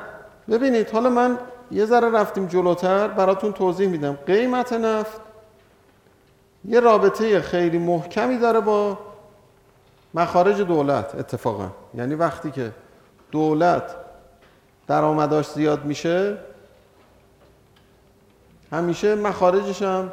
[0.50, 1.38] ببینید حالا من
[1.72, 4.14] یه ذره رفتیم جلوتر براتون توضیح میدم.
[4.14, 5.22] قیمت نفت
[6.66, 8.98] یه رابطه خیلی محکمی داره با
[10.14, 11.72] مخارج دولت اتفاقا.
[11.94, 12.72] یعنی وقتی که
[13.32, 13.96] دولت
[14.88, 16.38] درآمداش زیاد میشه
[18.72, 20.12] همیشه مخارجش هم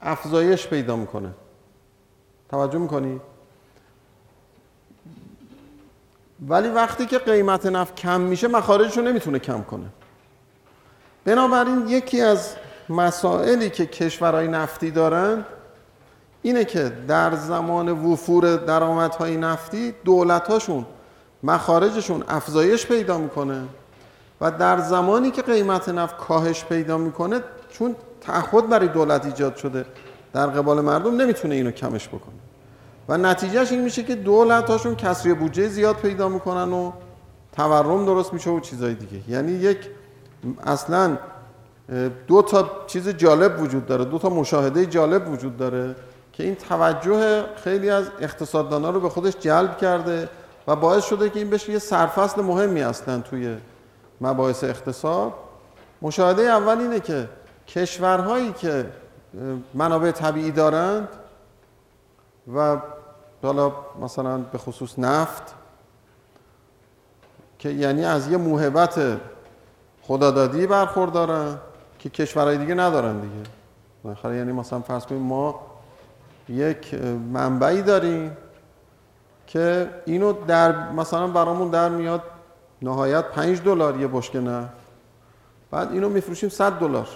[0.00, 1.30] افزایش پیدا می‌کنه.
[2.50, 3.20] توجه می‌کنی؟
[6.48, 9.86] ولی وقتی که قیمت نفت کم میشه مخارجش رو نمی‌تونه کم کنه
[11.24, 12.54] بنابراین یکی از
[12.88, 15.44] مسائلی که کشورهای نفتی دارن
[16.42, 20.86] اینه که در زمان وفور درآمدهای نفتی دولتاشون
[21.42, 23.62] مخارجشون افزایش پیدا می‌کنه
[24.40, 27.40] و در زمانی که قیمت نفت کاهش پیدا می‌کنه
[27.70, 29.86] چون تعهد برای دولت ایجاد شده
[30.34, 32.34] در قبال مردم نمی‌تونه اینو کمش بکنه.
[33.08, 36.92] و نتیجهش این میشه که دولت هاشون کسری بودجه زیاد پیدا می‌کنن و
[37.56, 39.30] تورم درست میشه و چیزای دیگه.
[39.30, 39.78] یعنی یک
[40.66, 41.18] اصلا
[42.26, 45.94] دو تا چیز جالب وجود داره دو تا مشاهده جالب وجود داره
[46.32, 50.28] که این توجه خیلی از اقتصاددانا رو به خودش جلب کرده
[50.66, 53.56] و باعث شده که این بشه یه سرفصل مهمی هستن توی
[54.20, 55.32] مباحث اقتصاد.
[56.02, 57.28] مشاهده اول اینه که
[57.68, 58.86] کشورهایی که
[59.74, 61.08] منابع طبیعی دارند
[62.54, 62.76] و
[63.42, 65.54] حالا مثلا به خصوص نفت
[67.58, 69.20] که یعنی از یه موهبت
[70.02, 71.58] خدادادی برخوردارن
[71.98, 73.50] که کشورهای دیگه ندارن دیگه.
[74.02, 75.60] بالاخره یعنی مثلا فرض کنیم ما
[76.48, 76.94] یک
[77.32, 78.36] منبعی داریم
[79.46, 82.22] که اینو در مثلا برامون در میاد
[82.82, 84.68] نهایت 5 دلار یه بشکه نه
[85.70, 87.08] بعد اینو میفروشیم 100 دلار.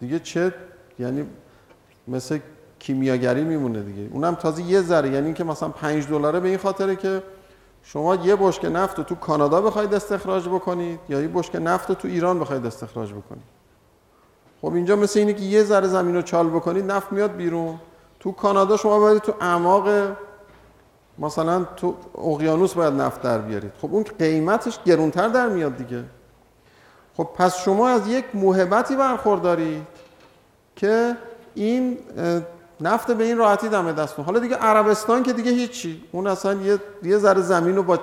[0.00, 0.54] دیگه چه
[0.98, 1.26] یعنی
[2.08, 2.38] مثل
[2.78, 4.08] کیمیاگری میمونه دیگه.
[4.12, 7.22] اونم تازه یه ذره یعنی اینکه مثلا 5 دلاره به این خاطره که
[7.82, 11.94] شما یه بشکه نفت رو تو کانادا بخواید استخراج بکنید یا یه بشکه نفت رو
[11.94, 13.42] تو ایران بخواید استخراج بکنید.
[14.62, 17.78] خب اینجا مثل اینه که یه ذره زمین رو چال بکنید نفت میاد بیرون.
[18.20, 19.88] تو کانادا شما باید تو اعماق
[21.18, 23.72] مثلا تو اقیانوس باید نفت در بیارید.
[23.82, 26.04] خب اون قیمتش گرونتر در میاد دیگه.
[27.16, 29.86] خب پس شما از یک موهبتی برخوردارید
[30.76, 31.16] که
[31.54, 31.98] این
[32.80, 36.02] نفت به این راحتی دم دستون حالا دیگه عربستان که دیگه هیچی.
[36.12, 37.98] اون اصلا یه یه ذره زمین رو با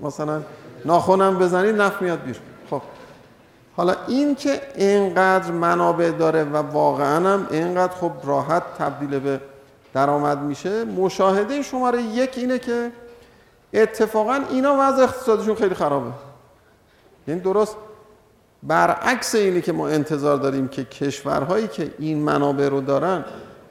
[0.00, 0.42] مثلا
[0.84, 2.42] ناخونم بزنید نفت میاد بیرون.
[2.70, 2.82] خب.
[3.76, 9.40] حالا این که اینقدر منابع داره و واقعا هم اینقدر خب راحت تبدیل به
[9.94, 12.92] درآمد میشه مشاهده شماره یک اینه که
[13.74, 16.10] اتفاقا اینا وضع اقتصادشون خیلی خرابه.
[17.28, 17.76] یعنی درست
[18.66, 23.24] برعکس اینی که ما انتظار داریم که کشورهایی که این منابع رو دارن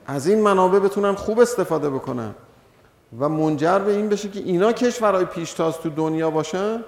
[0.07, 2.35] از این منابع بتونن خوب استفاده بکنن
[3.19, 6.83] و منجر به این بشه که اینا کشورهای پیشتاز تو دنیا باشن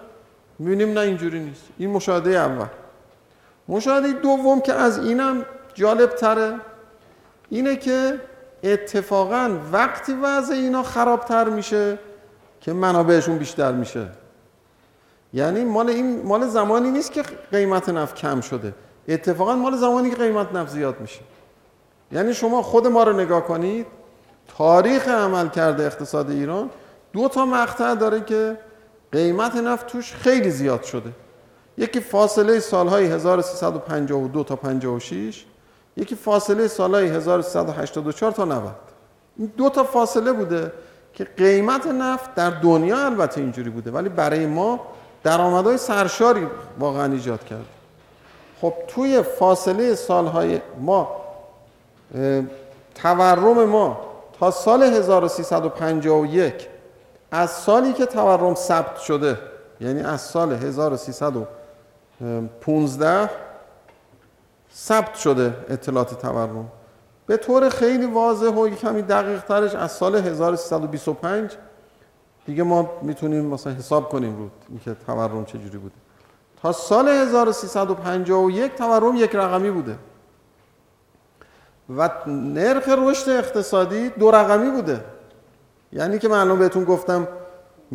[0.60, 1.64] می‌بینیم نه اینجوری نیست.
[1.78, 2.66] این مشاهده اول.
[3.68, 6.60] مشاهده دوم که از اینم جالب تره
[7.50, 8.22] اینه که
[8.64, 12.00] اتفاقا وقتی وضع اینا خرابتر میشه
[12.62, 14.08] که منابعشون بیشتر میشه.
[15.36, 18.74] یعنی مال این مال زمانی نیست که قیمت نفت کم شده.
[19.08, 21.22] اتفاقا مال زمانی که قیمت نفت زیاد میشه.
[22.12, 23.86] یعنی شما خود ما رو نگاه کنید
[24.58, 26.70] تاریخ عمل کرده اقتصاد ایران
[27.14, 28.58] دو تا مقطع داره که
[29.12, 31.12] قیمت نفت توش خیلی زیاد شده.
[31.78, 35.46] یکی فاصله سالهای 1352 تا 56
[35.98, 38.76] یکی فاصله سالهای 1384 تا 90
[39.38, 40.72] این دو تا فاصله بوده
[41.14, 44.80] که قیمت نفت در دنیا البته اینجوری بوده ولی برای ما
[45.26, 46.48] درآمدهای سرشاری
[46.80, 47.66] واقعا ایجاد کرد.
[48.62, 51.22] خب توی فاصله سالهای ما
[52.96, 54.00] تورم ما
[54.40, 56.68] تا سال 1351
[57.32, 59.38] از سالی که تورم ثبت شده
[59.82, 63.30] یعنی از سال 1315
[64.76, 66.72] ثبت شده اطلاعات تورم.
[67.28, 71.52] به طور خیلی واضح و کمی دقیق ترش از سال 1325
[72.46, 75.96] دیگه ما می‌تونیم مثلا حساب کنیم رو اینکه تورم چجوری بوده.
[76.62, 79.96] تا سال 1351 تورم یک رقمی بوده.
[81.98, 85.04] و نرخ رشد اقتصادی دو رقمی بوده.
[85.94, 87.28] یعنی که من بهتون گفتم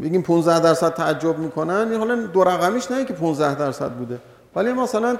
[0.03, 1.95] بگیم 15 درصد تعجب می‌کنن.
[1.95, 4.21] حالا دو رقمیش نه که 15 درصد بوده
[4.57, 5.17] ولی مثلا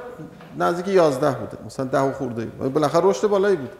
[0.59, 1.59] نزدیک 11 بوده.
[1.67, 2.45] مثلا 10 خورده.
[2.45, 3.71] بالاخره رشد بالایی بود.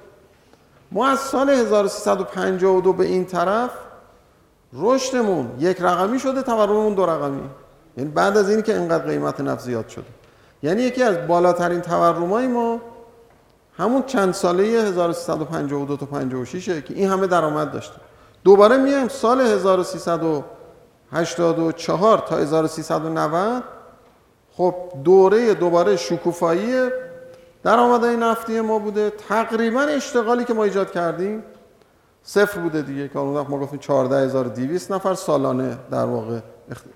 [0.93, 3.71] ما از سال 1352 به این طرف
[4.73, 7.43] رشدمون یک رقمی شده تورممون دو رقمی.
[7.97, 10.05] یعنی بعد از اینی که اینقدر قیمت نفت زیاد شده.
[10.63, 12.81] یعنی یکی از بالاترین تورمای ما
[13.79, 17.95] همون چند ساله 1352 تا 56 که این همه درآمد داشته.
[18.45, 23.63] دوباره میایم سال 1384 تا 1390
[24.53, 26.89] خب دوره دوباره شکوفایی
[27.63, 29.13] درآمدهای نفتی ما بوده.
[29.29, 31.43] تقریبا اشتغالی که ما ایجاد کردیم
[32.31, 36.41] صفر بوده دیگه که اون وقت ما گفتیم 14200 نفر سالانه در واقع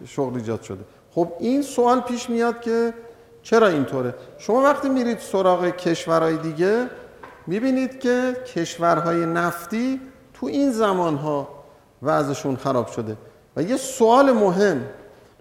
[0.07, 0.85] شغل ایجاد شده.
[1.11, 2.95] خب این سوال پیش میاد که
[3.43, 6.91] چرا اینطوره؟ شما وقتی میرید سراغ کشورهای دیگه
[7.47, 10.01] می‌بینید که کشورهای نفتی
[10.35, 11.49] تو این زمانها
[12.03, 13.16] وضعشون خراب شده.
[13.57, 14.80] و یه سوال مهم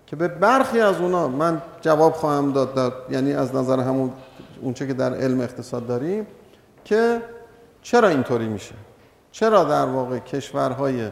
[0.06, 4.12] که به برخی از اونا من جواب خواهم داد, داد یعنی از نظر همون
[4.62, 6.28] اونچه که در علم اقتصاد داریم
[6.86, 7.22] که
[7.82, 8.76] چرا اینطوری میشه؟
[9.34, 11.10] چرا در واقع کشورهای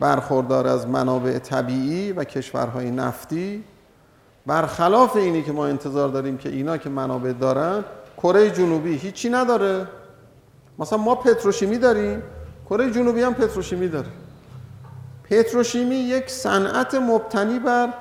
[0.00, 3.64] برخوردار از منابع طبیعی و کشورهای نفتی
[4.46, 7.84] برخلاف اینی که ما انتظار داریم که اینا که منابع دارن
[8.16, 9.86] کره جنوبی هیچی نداره.
[10.78, 12.22] مثلا ما پتروشیمی داریم
[12.70, 14.08] کره جنوبی هم پتروشیمی داره.
[15.30, 17.94] پتروشیمی یک صنعت مبتنی بر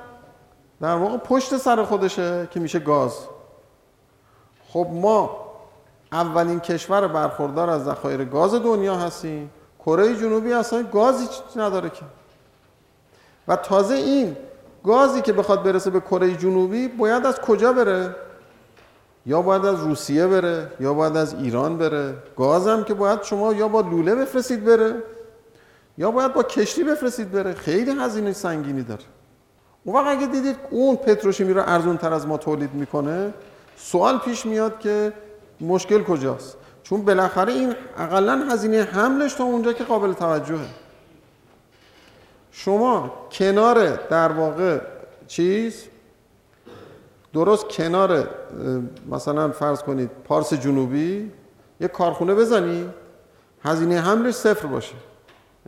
[0.81, 3.17] در واقع پشت سر خودشه که میشه گاز.
[4.67, 5.46] خب ما
[6.11, 9.49] اولین کشور برخوردار از ذخایر گاز دنیا هستیم
[9.85, 12.05] کره جنوبی اصلا گازی نداره که.
[13.47, 14.37] و تازه این
[14.83, 18.15] گازی که بخواد برسه به کره جنوبی باید از کجا بره؟
[19.25, 22.13] یا باید از روسیه بره یا باید از ایران بره.
[22.37, 24.95] گاز هم که باید شما یا با لوله بفرستید بره
[25.97, 27.53] یا باید با کشتی بفرستید بره.
[27.53, 29.03] خیلی هزینه سنگینی داره.
[29.83, 33.33] اون وقت اگه دیدید اون پتروشیمی رو ارزون تر از ما تولید می‌کنه
[33.77, 35.13] سوال پیش میاد که
[35.61, 40.67] مشکل کجاست؟ چون بالاخره این اقلا هزینه حملش تا اونجا که قابل توجهه.
[42.51, 44.79] شما کنار در واقع
[45.27, 45.83] چیز؟
[47.33, 48.29] درست کنار
[49.11, 51.31] مثلا فرض کنید پارس جنوبی
[51.81, 52.89] یه کارخونه بزنید
[53.63, 54.95] هزینه حملش صفر باشه.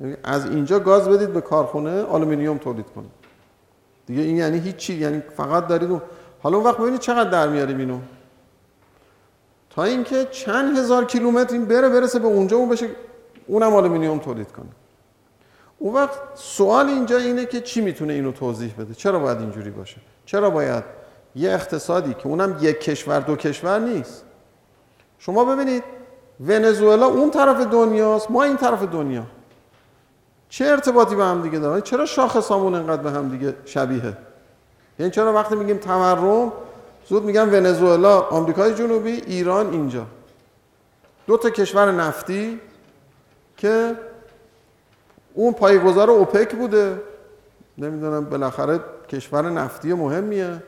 [0.01, 3.11] یعنی از اینجا گاز بدید به کارخونه آلومینیوم تولید کنید.
[4.05, 6.01] دیگه این یعنی هیچی یعنی فقط دارید اون
[6.43, 7.99] حالا اون وقت ببینید چقدر در میاریم اینو.
[9.69, 12.89] تا اینکه چند هزار کیلومتر این بره برسه به اونجا اون بشه
[13.47, 14.69] اونم آلومینیوم تولید کنه.
[15.77, 19.97] اون وقت سوال اینجا اینه که چی می‌تونه اینو توضیح بده؟ چرا باید اینجوری باشه؟
[20.25, 20.83] چرا باید
[21.35, 24.23] یه اقتصادی که اونم یک کشور دو کشور نیست؟
[25.19, 25.83] شما ببینید
[26.47, 29.23] ونزوئلا اون طرف دنیاست ما این طرف دنیا.
[30.49, 34.17] چه ارتباطی به هم دیگه داره چرا شاخصامون انقدر به هم دیگه شبیه؟
[34.99, 36.53] یعنی چرا وقتی میگیم تورم
[37.09, 40.05] زود میگن ونزوئلا آمریکای جنوبی ایران اینجا.
[41.27, 42.59] دو تا کشور نفتی
[43.57, 43.95] که
[45.33, 47.01] اون پایگذار اوپک بوده.
[47.77, 48.79] نمی‌دونم بالاخره
[49.09, 50.63] کشور نفتی مهمیه.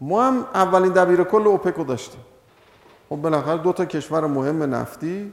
[0.00, 2.20] ما هم اولین دبیر کل اوپک رو داشتیم.
[3.08, 5.32] خب بالاخره دو تا کشور مهم نفتی.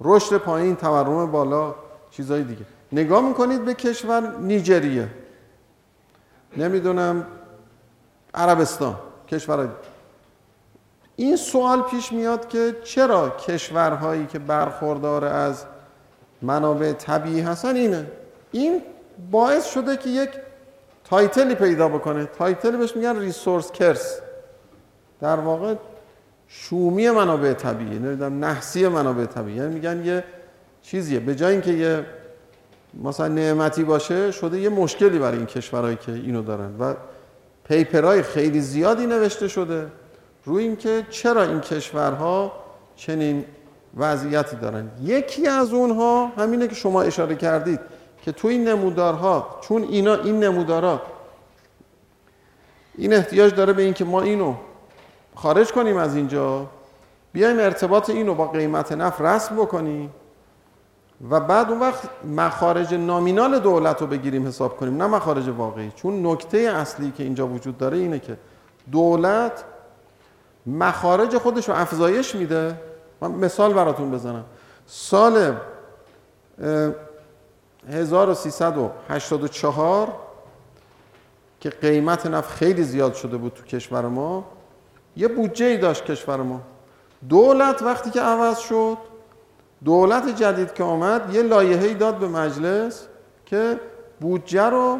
[0.00, 1.74] رشد پایین تورم بالا
[2.10, 2.64] چیزای دیگه.
[2.92, 5.08] نگاه می‌کنید به کشور نیجریه.
[6.56, 7.26] نمی‌دونم
[8.34, 8.96] عربستان.
[9.30, 9.68] کشور
[11.16, 15.64] این سوال پیش میاد که چرا کشورهایی که برخوردار از
[16.42, 18.06] منابع طبیعی هستن اینه؟
[18.52, 18.82] این
[19.30, 20.30] باعث شده که یک
[21.04, 22.24] title ی پیدا بکنه.
[22.24, 24.20] title بهش میگن resource curse
[25.20, 25.74] در واقع
[26.48, 29.56] شومی منابع طبیعی نمی‌دونم نحسی منابع طبیعی.
[29.56, 30.24] یعنی میگن یه
[30.82, 31.20] چیزیه.
[31.20, 32.06] به جای اینکه یه
[33.04, 36.74] مثلا نعمتی باشه شده یه مشکلی برای این کشورهایی که اینو دارن.
[36.80, 36.94] و
[37.68, 39.86] پیپرهای خیلی زیادی نوشته شده
[40.44, 42.52] روی اینکه چرا این کشورها
[42.96, 43.44] چنین
[43.96, 44.90] وضعیتی دارن.
[45.02, 47.80] یکی از اونها همینه که شما اشاره کردید
[48.22, 51.02] که تو این نمودارها چون اینا این نمودارها
[52.94, 54.54] این احتیاج داره به اینکه ما اینو
[55.34, 56.66] خارج کنیم از اینجا
[57.32, 60.10] بیایم ارتباط اینو با قیمت نفت رسم بکنیم.
[61.30, 64.96] و بعد اون وقت مخارج نامینال دولت رو بگیریم حساب کنیم.
[64.96, 65.92] نه مخارج واقعی.
[65.96, 68.36] چون نکته اصلی که اینجا وجود داره اینه که
[68.92, 69.64] دولت
[70.66, 72.80] مخارج خودش رو افزایش میده.
[73.20, 74.44] من مثال براتون بزنم.
[74.86, 75.54] سال
[77.90, 80.12] 1384
[81.60, 84.44] که قیمت نفت خیلی زیاد شده بود تو کشور ما
[85.16, 86.60] یه بودجه ای داشت کشور ما.
[87.28, 88.96] دولت وقتی که عوض شد
[89.84, 93.06] دولت جدید که آمد یه لایحه‌ای داد به مجلس
[93.46, 93.80] که
[94.20, 94.98] بودجه رو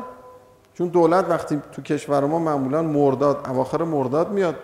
[0.74, 4.54] چون دولت وقتی تو کشور ما معمولا مرداد اواخر مرداد میاد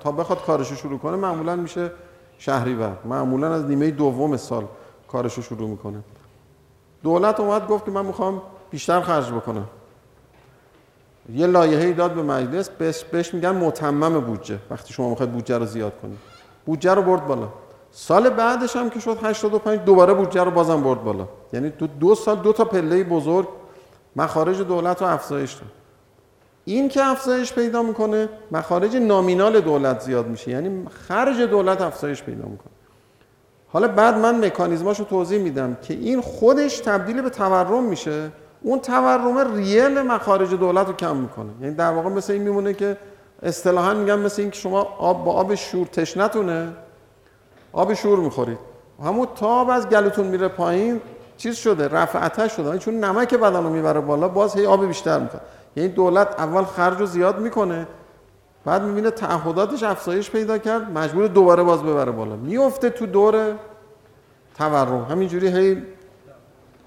[0.00, 1.90] تا بخواد کارش شروع کنه معمولا میشه
[2.38, 4.64] شهریور معمولا از نیمه دوم سال
[5.08, 5.98] کارش رو شروع می‌کنه.
[7.02, 9.66] دولت اومد گفت که من می‌خوام بیشتر خرج بکنم.
[11.34, 15.66] یه لایحه‌ای داد به مجلس بهش, بهش میگن متمم بودجه وقتی شما می‌خواید بودجه رو
[15.66, 16.18] زیاد کنید.
[16.66, 17.48] بودجه رو برد بالا.
[17.92, 21.28] سال بعدش هم که شد 85 دوباره بودجه رو بازم برد بالا.
[21.52, 23.48] یعنی دو, دو سال دو تا پله بزرگ
[24.16, 25.70] مخارج دولت رو افزایش داد.
[26.64, 30.50] این که افزایش پیدا می‌کنه مخارج نامینال دولت زیاد میشه.
[30.50, 32.72] یعنی خرج دولت افزایش پیدا می‌کنه.
[33.68, 38.30] حالا بعد من مکانیزماشو توضیح میدم که این خودش تبدیل به تورم میشه.
[38.62, 41.50] اون تورم ریل مخارج دولت رو کم می‌کنه.
[41.60, 42.96] یعنی در واقع مثل این میمونه که
[43.42, 46.72] اصطلاحا میگن مثل این که شما آب با آب شور تشنتونه
[47.72, 48.58] آب شور می‌خورید.
[49.04, 51.00] همون تاب از گلوتون میره پایین
[51.36, 55.18] چیز شده رفع آتش شده چون نمک بدن رو می‌بره بالا باز هی آب بیشتر
[55.18, 55.42] می‌خواد
[55.76, 57.86] یعنی دولت اول خرج رو زیاد می‌کنه
[58.64, 62.36] بعد می‌بینه تعهداتش افزایش پیدا کرد مجبور دوباره باز ببره بالا.
[62.36, 63.54] میفته تو دور
[64.58, 65.04] تورم.
[65.10, 65.82] همینجوری هی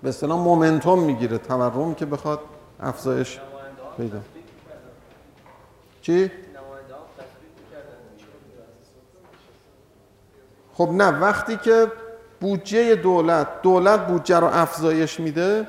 [0.04, 2.40] به اصطلاح مومنتوم می‌گیره تورم که بخواد
[2.80, 3.40] افزایش
[3.98, 4.18] پیدا.
[6.02, 6.32] چی؟
[10.74, 11.88] خب نه وقتی که
[12.42, 15.68] بودجه دولت دولت بودجه رو افزایش میده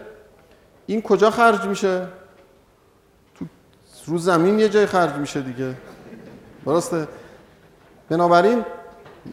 [0.86, 2.06] این کجا خرج میشه؟
[3.38, 3.44] تو
[4.06, 5.74] رو زمین یه جای خرج میشه دیگه.
[6.66, 7.08] درسته؟
[8.08, 8.64] بنابراین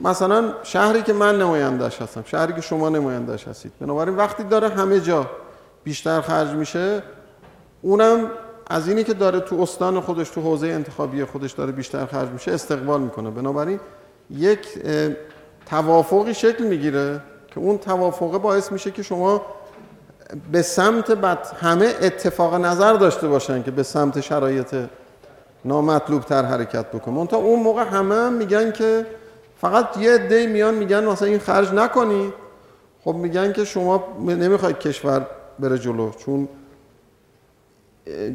[0.02, 5.00] مثلا شهری که من نمایندش هستم شهری که شما نمایندش هستید بنابراین وقتی داره همه
[5.00, 5.30] جا
[5.84, 7.04] بیشتر خرج میشه
[7.82, 8.32] اونم
[8.68, 12.52] از اینی که داره تو استان خودش تو حوزه انتخابی خودش داره بیشتر خرج میشه
[12.52, 13.30] استقبال می‌کنه.
[13.30, 13.80] بنابراین
[14.30, 14.68] یک
[15.72, 19.42] توافقی شکل می‌گیره که اون توافقه باعث میشه که شما
[20.52, 24.76] به سمت بد همه اتفاق نظر داشته باشن که به سمت شرایط
[25.66, 27.28] نامطلوب تر حرکت بکنن.
[27.28, 29.06] تا اون موقع همه هم میگن که
[29.62, 32.34] فقط یه عده میان میگن مثلا این خرج نکنی.
[33.04, 35.26] خب میگن که شما نمی‌خواید کشور
[35.60, 36.48] بره جلو چون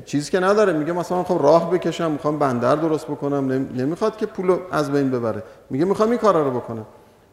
[0.05, 0.73] چیزی که نداره.
[0.73, 5.43] میگه مثلا خب راه بکشم می‌خوام بندر درست بکنم نمی‌خواد که پول از بین ببره.
[5.71, 6.87] میگه می‌خوام این کارا رو بکنم.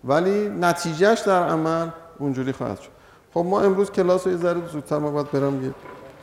[0.03, 1.87] ولی نتیجهش در عمل
[2.19, 2.89] اونجوری خواهد شد.
[3.33, 5.73] خب ما امروز کلاس رو یه ذره زودتر ما باید برم یه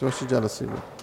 [0.01, 0.99] جاش جلسه بود